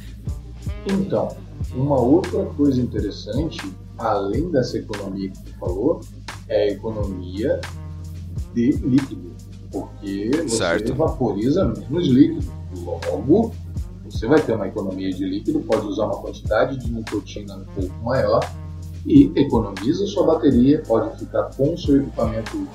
[0.87, 1.35] Então,
[1.75, 3.59] uma outra coisa interessante,
[3.97, 5.99] além dessa economia que tu falou,
[6.47, 7.59] é a economia
[8.53, 9.33] de líquido.
[9.69, 10.95] Porque você Certo.
[10.95, 12.49] vaporiza menos líquido.
[12.85, 13.51] Logo,
[14.13, 18.03] você vai ter uma economia de líquido, pode usar uma quantidade de nicotina um pouco
[18.03, 18.39] maior
[19.05, 22.67] e economiza sua bateria, pode ficar com o seu equipamento,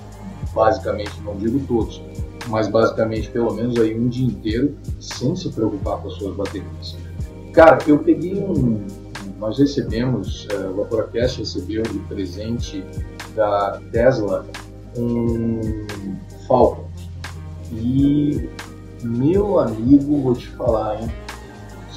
[0.53, 2.03] basicamente, não digo todos,
[2.49, 6.97] mas basicamente pelo menos aí um dia inteiro, sem se preocupar com as suas baterias.
[7.53, 8.85] Cara, eu peguei um.
[9.39, 12.85] Nós recebemos, eh, o Vaporacast recebeu de presente
[13.37, 14.45] da Tesla
[14.97, 15.87] um
[16.47, 16.89] Falcon.
[17.73, 18.49] E
[19.03, 21.09] Meu amigo, vou te falar, hein?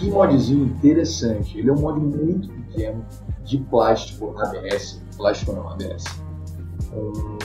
[0.02, 1.60] Que modzinho interessante.
[1.60, 3.06] Ele é um mod muito pequeno,
[3.46, 5.00] de plástico ABS.
[5.16, 6.06] Plástico não, ABS.
[6.92, 7.38] Um,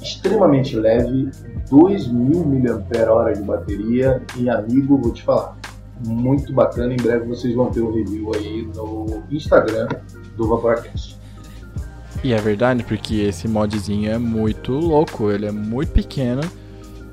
[0.00, 1.28] extremamente leve,
[1.68, 4.22] 2000 mAh de bateria.
[4.36, 5.58] E amigo, vou te falar,
[6.06, 6.94] muito bacana.
[6.94, 9.88] Em breve vocês vão ter um review aí no Instagram
[10.36, 11.18] do Vaporcast.
[12.22, 16.42] E é verdade, porque esse modzinho é muito louco, ele é muito pequeno,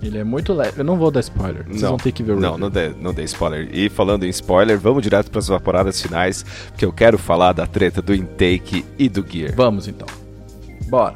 [0.02, 0.82] ele é muito leve.
[0.82, 2.90] Eu não vou dar spoiler, vocês não, vão ter que ver o Não, não dê,
[2.90, 3.70] não dê spoiler.
[3.72, 7.66] E falando em spoiler, vamos direto para as vaporadas finais, porque eu quero falar da
[7.66, 9.54] treta do intake e do gear.
[9.56, 10.08] Vamos então.
[10.90, 11.16] Bora.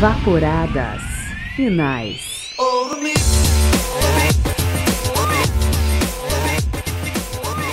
[0.00, 1.02] Vaporadas
[1.56, 2.27] finais.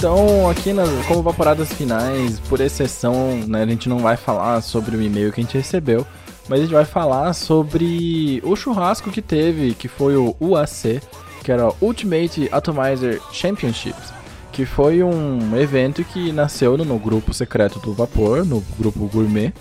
[0.06, 4.96] Então, aqui nas, como vaporadas finais, por exceção, né, a gente não vai falar sobre
[4.96, 6.06] o e-mail que a gente recebeu,
[6.48, 11.02] mas a gente vai falar sobre o churrasco que teve, que foi o UAC,
[11.44, 14.14] que era o Ultimate Atomizer Championships,
[14.52, 19.54] que foi um evento que nasceu no, no grupo secreto do Vapor, no grupo Gourmet,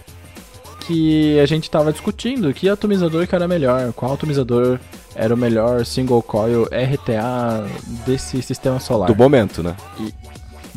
[0.80, 4.78] que a gente estava discutindo que atomizador que era melhor, qual atomizador
[5.14, 7.66] era o melhor single coil RTA
[8.04, 9.06] desse sistema solar.
[9.06, 9.74] Do momento, né?
[9.98, 10.12] E,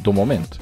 [0.08, 0.58] do momento.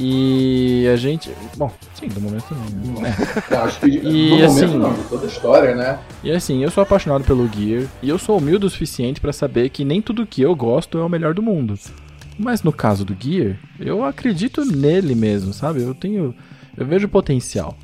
[0.00, 1.30] E a gente.
[1.56, 3.02] Bom, sim, do momento também.
[3.02, 3.14] Né?
[3.84, 5.98] E do assim- momento não, de toda a história, né?
[6.22, 9.68] E assim, eu sou apaixonado pelo Gear e eu sou humilde o suficiente pra saber
[9.70, 11.74] que nem tudo que eu gosto é o melhor do mundo.
[12.38, 15.82] Mas no caso do Gear, eu acredito nele mesmo, sabe?
[15.82, 16.32] Eu tenho.
[16.76, 17.76] Eu vejo potencial.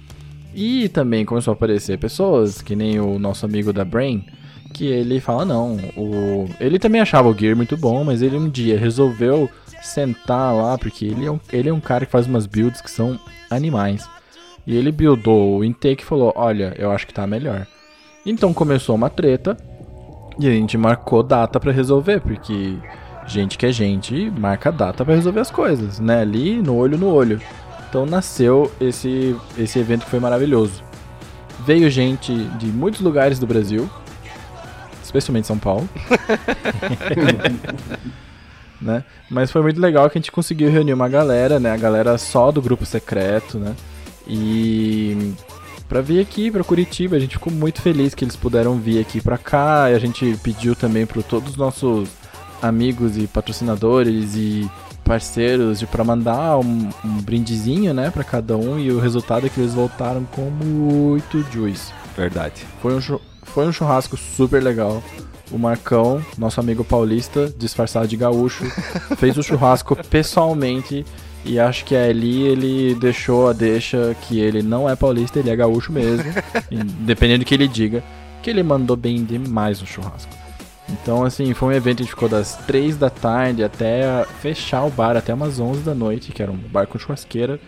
[0.55, 4.25] E também começou a aparecer pessoas, que nem o nosso amigo da Brain,
[4.73, 6.49] que ele fala, não, o...
[6.61, 9.51] ele também achava o Gear muito bom, mas ele um dia resolveu
[9.87, 12.91] sentar lá, porque ele é um, ele é um cara que faz umas builds que
[12.91, 13.19] são
[13.51, 14.09] animais.
[14.67, 17.67] E ele buildou o intake e falou, olha, eu acho que tá melhor.
[18.25, 19.57] Então começou uma treta
[20.39, 22.77] e a gente marcou data pra resolver, porque
[23.27, 26.21] gente que é gente marca data pra resolver as coisas, né?
[26.21, 27.41] Ali no olho no olho.
[27.89, 30.83] Então nasceu esse esse evento que foi maravilhoso.
[31.61, 33.89] Veio gente de muitos lugares do Brasil,
[35.03, 35.89] especialmente São Paulo.
[38.85, 39.05] né?
[39.31, 41.73] Mas foi muito legal que a gente conseguiu reunir uma galera, né?
[41.73, 43.75] A galera só do grupo secreto, né?
[44.27, 45.33] E
[45.89, 49.21] pra vir aqui pra Curitiba, a gente ficou muito feliz que eles puderam vir aqui
[49.21, 49.91] pra cá.
[49.91, 52.09] E a gente pediu também para todos os nossos
[52.63, 54.71] amigos e patrocinadores e
[55.05, 59.51] parceiros de para mandar um, um brindezinho, né, para cada um e o resultado é
[59.51, 61.93] que eles voltaram com muito juice.
[62.17, 62.65] Verdade.
[62.81, 63.01] Foi um,
[63.43, 65.03] foi um churrasco super legal.
[65.51, 68.65] O Marcão, nosso amigo paulista, disfarçado de gaúcho,
[69.17, 71.05] fez o churrasco pessoalmente
[71.45, 75.57] e acho que ali ele deixou a deixa que ele não é paulista, ele é
[75.57, 76.25] gaúcho mesmo,
[77.01, 78.03] dependendo do que ele diga,
[78.43, 80.33] que ele mandou bem demais o churrasco.
[80.89, 84.85] Então, assim, foi um evento que a gente ficou das 3 da tarde até fechar
[84.85, 87.59] o bar, até umas 11 da noite, que era um bar com churrasqueira,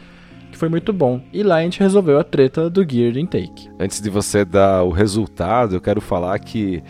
[0.51, 1.21] que foi muito bom.
[1.33, 3.71] E lá a gente resolveu a treta do Gear de Intake.
[3.79, 6.83] Antes de você dar o resultado, eu quero falar que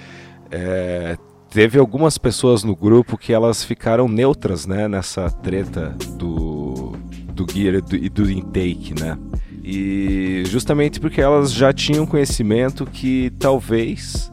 [0.50, 1.16] é,
[1.50, 6.92] teve algumas pessoas no grupo que elas ficaram neutras, né, nessa treta do,
[7.32, 9.18] do Gear e do, e do intake, né?
[9.62, 14.30] E justamente porque elas já tinham conhecimento que talvez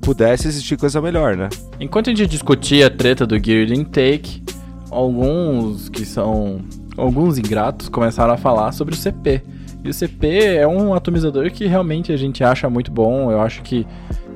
[0.00, 1.48] pudesse existir coisa melhor, né?
[1.78, 4.42] Enquanto a gente discutia a treta do Gear Intake,
[4.90, 6.60] alguns que são
[6.96, 9.42] alguns ingratos começaram a falar sobre o CP.
[9.82, 13.30] E o CP é um atomizador que realmente a gente acha muito bom.
[13.30, 13.86] Eu acho que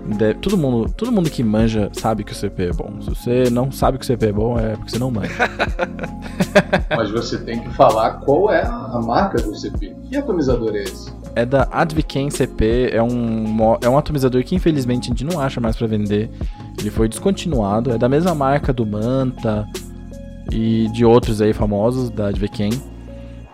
[0.07, 3.01] de- todo mundo, todo mundo que manja sabe que o CP é bom.
[3.01, 5.33] Se você não sabe que o CP é bom, é porque você não manja.
[6.97, 9.95] Mas você tem que falar qual é a marca do CP.
[10.09, 11.13] Que atomizador é esse?
[11.37, 15.61] É da Advicam CP, é um, é um atomizador que infelizmente a gente não acha
[15.61, 16.31] mais pra vender.
[16.79, 19.67] Ele foi descontinuado, é da mesma marca do Manta
[20.53, 22.71] e de outros aí famosos da Advicam.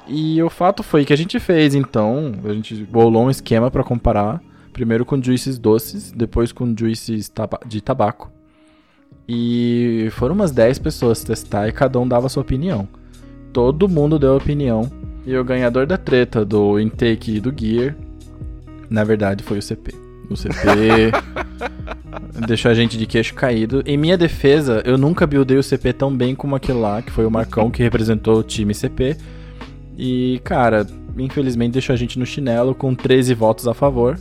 [0.06, 3.84] E o fato foi que a gente fez então, a gente bolou um esquema pra
[3.84, 4.42] comparar,
[4.72, 8.30] primeiro com juices doces, depois com juices taba- de tabaco.
[9.28, 12.88] E foram umas 10 pessoas testar e cada um dava a sua opinião.
[13.52, 14.90] Todo mundo deu opinião.
[15.26, 17.94] E o ganhador da treta do intake e do gear,
[18.88, 19.94] na verdade, foi o CP.
[20.28, 21.12] O CP
[22.46, 23.82] deixou a gente de queixo caído.
[23.86, 27.26] Em minha defesa, eu nunca buildei o CP tão bem como aquele lá, que foi
[27.26, 29.16] o Marcão que representou o time CP.
[29.98, 30.86] E, cara,
[31.18, 34.18] infelizmente deixou a gente no chinelo com 13 votos a favor.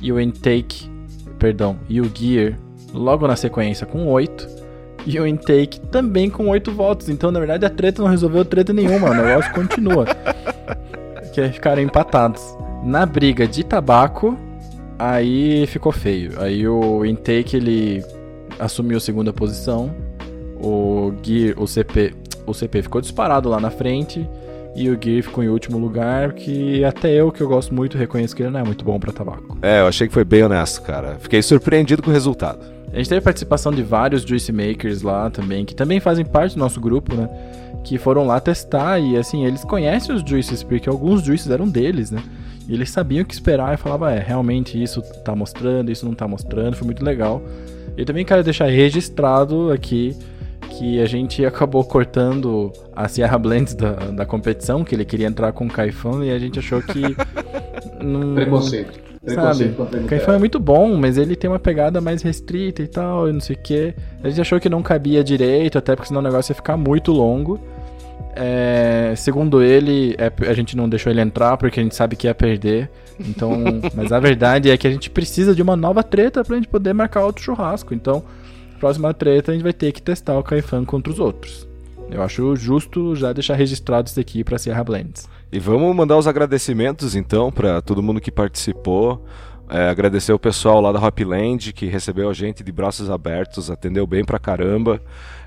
[0.00, 0.90] E o intake,
[1.38, 2.58] perdão, e o gear
[2.92, 4.64] logo na sequência com 8.
[5.06, 7.08] e o intake também com 8 votos.
[7.08, 10.06] Então, na verdade, a treta não resolveu treta nenhuma, o negócio continua.
[11.32, 12.42] Que ficaram empatados.
[12.82, 14.38] Na briga de tabaco,
[14.98, 16.40] aí ficou feio.
[16.40, 18.04] Aí o intake ele
[18.58, 19.94] assumiu a segunda posição.
[20.62, 22.14] O Gear, o CP,
[22.46, 24.26] o CP ficou disparado lá na frente
[24.74, 28.34] e o Gear ficou em último lugar, que até eu, que eu gosto muito, reconheço
[28.34, 29.56] que ele não é muito bom para tabaco.
[29.62, 31.16] É, eu achei que foi bem honesto, cara.
[31.20, 32.58] Fiquei surpreendido com o resultado.
[32.92, 36.60] A gente teve participação de vários juice makers lá também, que também fazem parte do
[36.60, 37.28] nosso grupo, né?
[37.84, 42.10] Que foram lá testar e assim, eles conhecem os juices, porque alguns juices eram deles,
[42.10, 42.22] né?
[42.68, 46.14] E eles sabiam o que esperar e falavam, é, realmente isso tá mostrando, isso não
[46.14, 47.42] tá mostrando, foi muito legal.
[47.96, 50.16] E também quero deixar registrado aqui
[50.70, 55.52] que a gente acabou cortando a Sierra Blends da, da competição, que ele queria entrar
[55.52, 57.00] com o Caifão e a gente achou que.
[58.02, 58.92] não, Preconceito.
[58.92, 59.74] Preconceito sabe?
[59.74, 63.32] O Caifão é muito bom, mas ele tem uma pegada mais restrita e tal, e
[63.32, 63.94] não sei o quê.
[64.22, 67.10] A gente achou que não cabia direito, até porque senão o negócio ia ficar muito
[67.12, 67.58] longo.
[68.36, 72.26] É, segundo ele, é, a gente não deixou ele entrar porque a gente sabe que
[72.26, 72.90] ia perder.
[73.18, 73.52] Então,
[73.94, 76.92] mas a verdade é que a gente precisa de uma nova treta pra gente poder
[76.92, 77.94] marcar outro churrasco.
[77.94, 78.24] Então,
[78.84, 81.66] próxima treta a gente vai ter que testar o Kaifan contra os outros.
[82.10, 85.26] Eu acho justo já deixar registrado isso aqui para Sierra Blends.
[85.50, 89.24] E vamos mandar os agradecimentos então para todo mundo que participou.
[89.68, 94.06] É, agradecer o pessoal lá da Hopland que recebeu a gente de braços abertos, atendeu
[94.06, 95.00] bem pra caramba.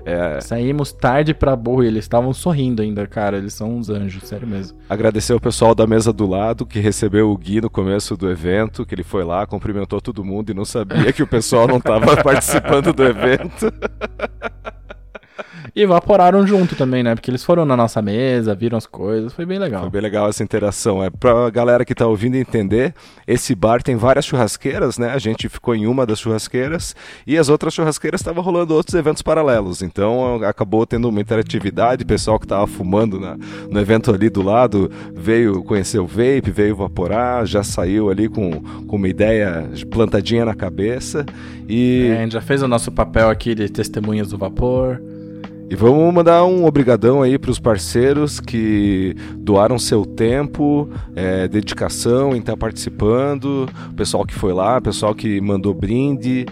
[0.04, 0.40] É...
[0.40, 3.36] Saímos tarde pra burro e eles estavam sorrindo ainda, cara.
[3.36, 4.78] Eles são uns anjos, sério mesmo.
[4.88, 8.84] Agradecer o pessoal da mesa do lado que recebeu o Gui no começo do evento,
[8.84, 12.16] que ele foi lá, cumprimentou todo mundo e não sabia que o pessoal não estava
[12.22, 13.72] participando do evento.
[15.74, 17.14] E evaporaram junto também, né?
[17.14, 19.82] Porque eles foram na nossa mesa, viram as coisas, foi bem legal.
[19.82, 21.02] Foi bem legal essa interação.
[21.02, 22.94] É pra galera que tá ouvindo entender,
[23.26, 25.10] esse bar tem várias churrasqueiras, né?
[25.10, 29.22] A gente ficou em uma das churrasqueiras e as outras churrasqueiras estavam rolando outros eventos
[29.22, 29.82] paralelos.
[29.82, 33.36] Então acabou tendo uma interatividade, pessoal que tava fumando na,
[33.70, 38.62] no evento ali do lado veio conhecer o vape, veio evaporar, já saiu ali com,
[38.86, 41.24] com uma ideia plantadinha na cabeça.
[41.68, 42.08] E...
[42.08, 45.00] É, a gente já fez o nosso papel aqui de testemunhas do vapor.
[45.70, 52.34] E vamos mandar um obrigadão aí para os parceiros que doaram seu tempo, é, dedicação
[52.34, 56.46] em estar tá participando, o pessoal que foi lá, o pessoal que mandou brinde.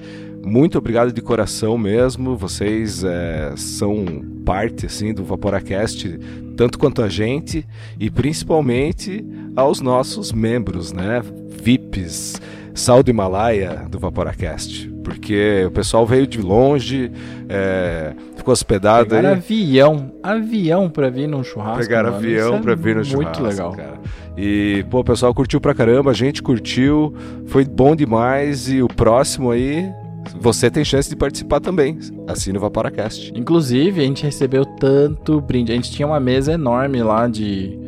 [0.45, 2.37] Muito obrigado de coração mesmo.
[2.37, 4.05] Vocês é, são
[4.45, 6.21] parte assim do Vaporacast,
[6.55, 7.67] tanto quanto a gente
[7.99, 9.25] e principalmente
[9.57, 11.23] aos nossos membros, né?
[11.63, 12.41] VIPs,
[12.75, 17.11] Sal do Himalaia do Vaporacast, porque o pessoal veio de longe,
[17.49, 18.15] é,
[18.47, 19.35] ficou hospedado Pegaram aí.
[19.35, 21.83] avião, avião pra vir num churrasco.
[21.83, 22.25] Pegaram mano.
[22.25, 23.41] avião é pra vir no muito churrasco.
[23.41, 23.73] Muito legal.
[23.73, 24.01] Cara.
[24.37, 27.13] E, pô, o pessoal curtiu pra caramba, a gente curtiu,
[27.47, 29.91] foi bom demais e o próximo aí
[30.39, 31.99] você tem chance de participar também.
[32.29, 33.33] Assine o Vaporacast.
[33.35, 35.73] Inclusive, a gente recebeu tanto brinde.
[35.73, 37.79] A gente tinha uma mesa enorme lá de,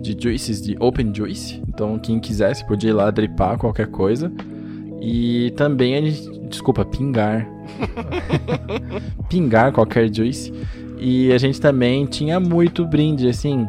[0.00, 1.60] de juices, de open juice.
[1.68, 4.30] Então, quem quisesse podia ir lá dripar qualquer coisa.
[5.00, 6.38] E também a gente.
[6.48, 7.48] Desculpa, pingar.
[9.28, 10.52] pingar qualquer juice.
[10.98, 13.68] E a gente também tinha muito brinde, assim.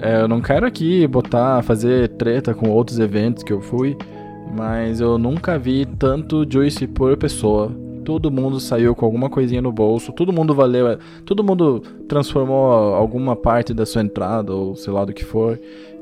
[0.00, 3.96] É, eu não quero aqui botar, fazer treta com outros eventos que eu fui,
[4.56, 7.72] mas eu nunca vi tanto juice por pessoa.
[8.04, 13.36] Todo mundo saiu com alguma coisinha no bolso, todo mundo valeu, todo mundo transformou alguma
[13.36, 15.58] parte da sua entrada ou sei lá do que for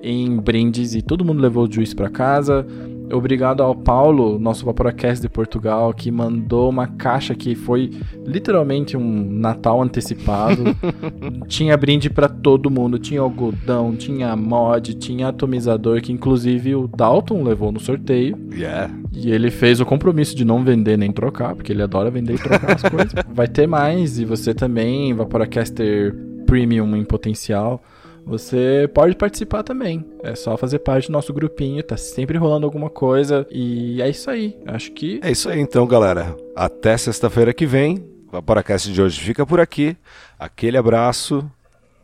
[0.06, 2.64] em brindes e todo mundo levou o juice para casa.
[3.12, 7.90] Obrigado ao Paulo, nosso Vaporacast de Portugal, que mandou uma caixa que foi
[8.24, 10.64] literalmente um Natal antecipado.
[11.46, 17.44] tinha brinde para todo mundo, tinha algodão, tinha mod, tinha atomizador, que inclusive o Dalton
[17.44, 18.36] levou no sorteio.
[18.52, 18.92] Yeah.
[19.12, 22.38] E ele fez o compromisso de não vender nem trocar, porque ele adora vender e
[22.38, 23.14] trocar as coisas.
[23.32, 26.12] Vai ter mais, e você também, Vaporacaster
[26.44, 27.80] Premium em potencial
[28.26, 30.04] você pode participar também.
[30.24, 33.46] É só fazer parte do nosso grupinho, tá sempre rolando alguma coisa.
[33.48, 34.58] E é isso aí.
[34.66, 35.20] Acho que.
[35.22, 36.36] É isso aí então, galera.
[36.56, 37.98] Até sexta-feira que vem.
[38.26, 39.96] O Vaporacast de hoje fica por aqui.
[40.36, 41.48] Aquele abraço.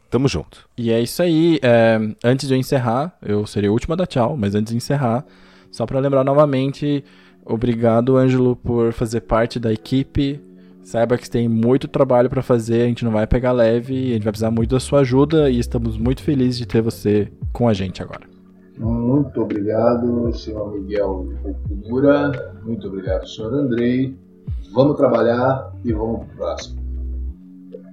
[0.08, 0.68] Tamo junto.
[0.78, 1.58] E é isso aí.
[1.60, 5.24] É, antes de eu encerrar, eu último a dar tchau, mas antes de encerrar,
[5.72, 7.02] só para lembrar novamente,
[7.44, 10.40] obrigado, Ângelo, por fazer parte da equipe
[10.82, 14.24] Saiba que tem muito trabalho para fazer, a gente não vai pegar leve, a gente
[14.24, 17.72] vai precisar muito da sua ajuda e estamos muito felizes de ter você com a
[17.72, 18.22] gente agora.
[18.78, 22.60] Muito obrigado, senhor Miguel Okumura.
[22.64, 24.16] Muito obrigado, senhor Andrei.
[24.72, 26.80] Vamos trabalhar e vamos pro próximo.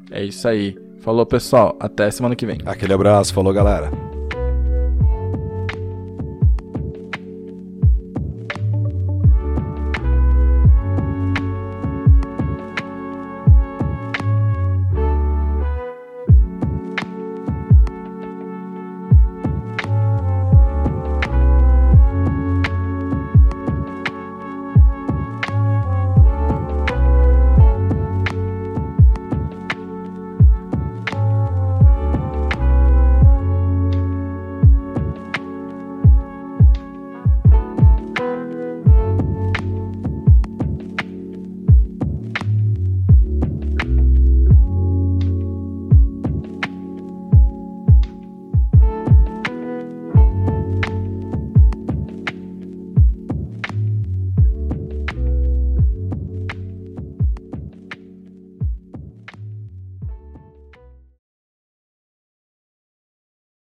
[0.09, 0.75] É isso aí.
[0.99, 1.75] Falou, pessoal.
[1.79, 2.57] Até semana que vem.
[2.65, 3.33] Aquele abraço.
[3.33, 4.08] Falou, galera.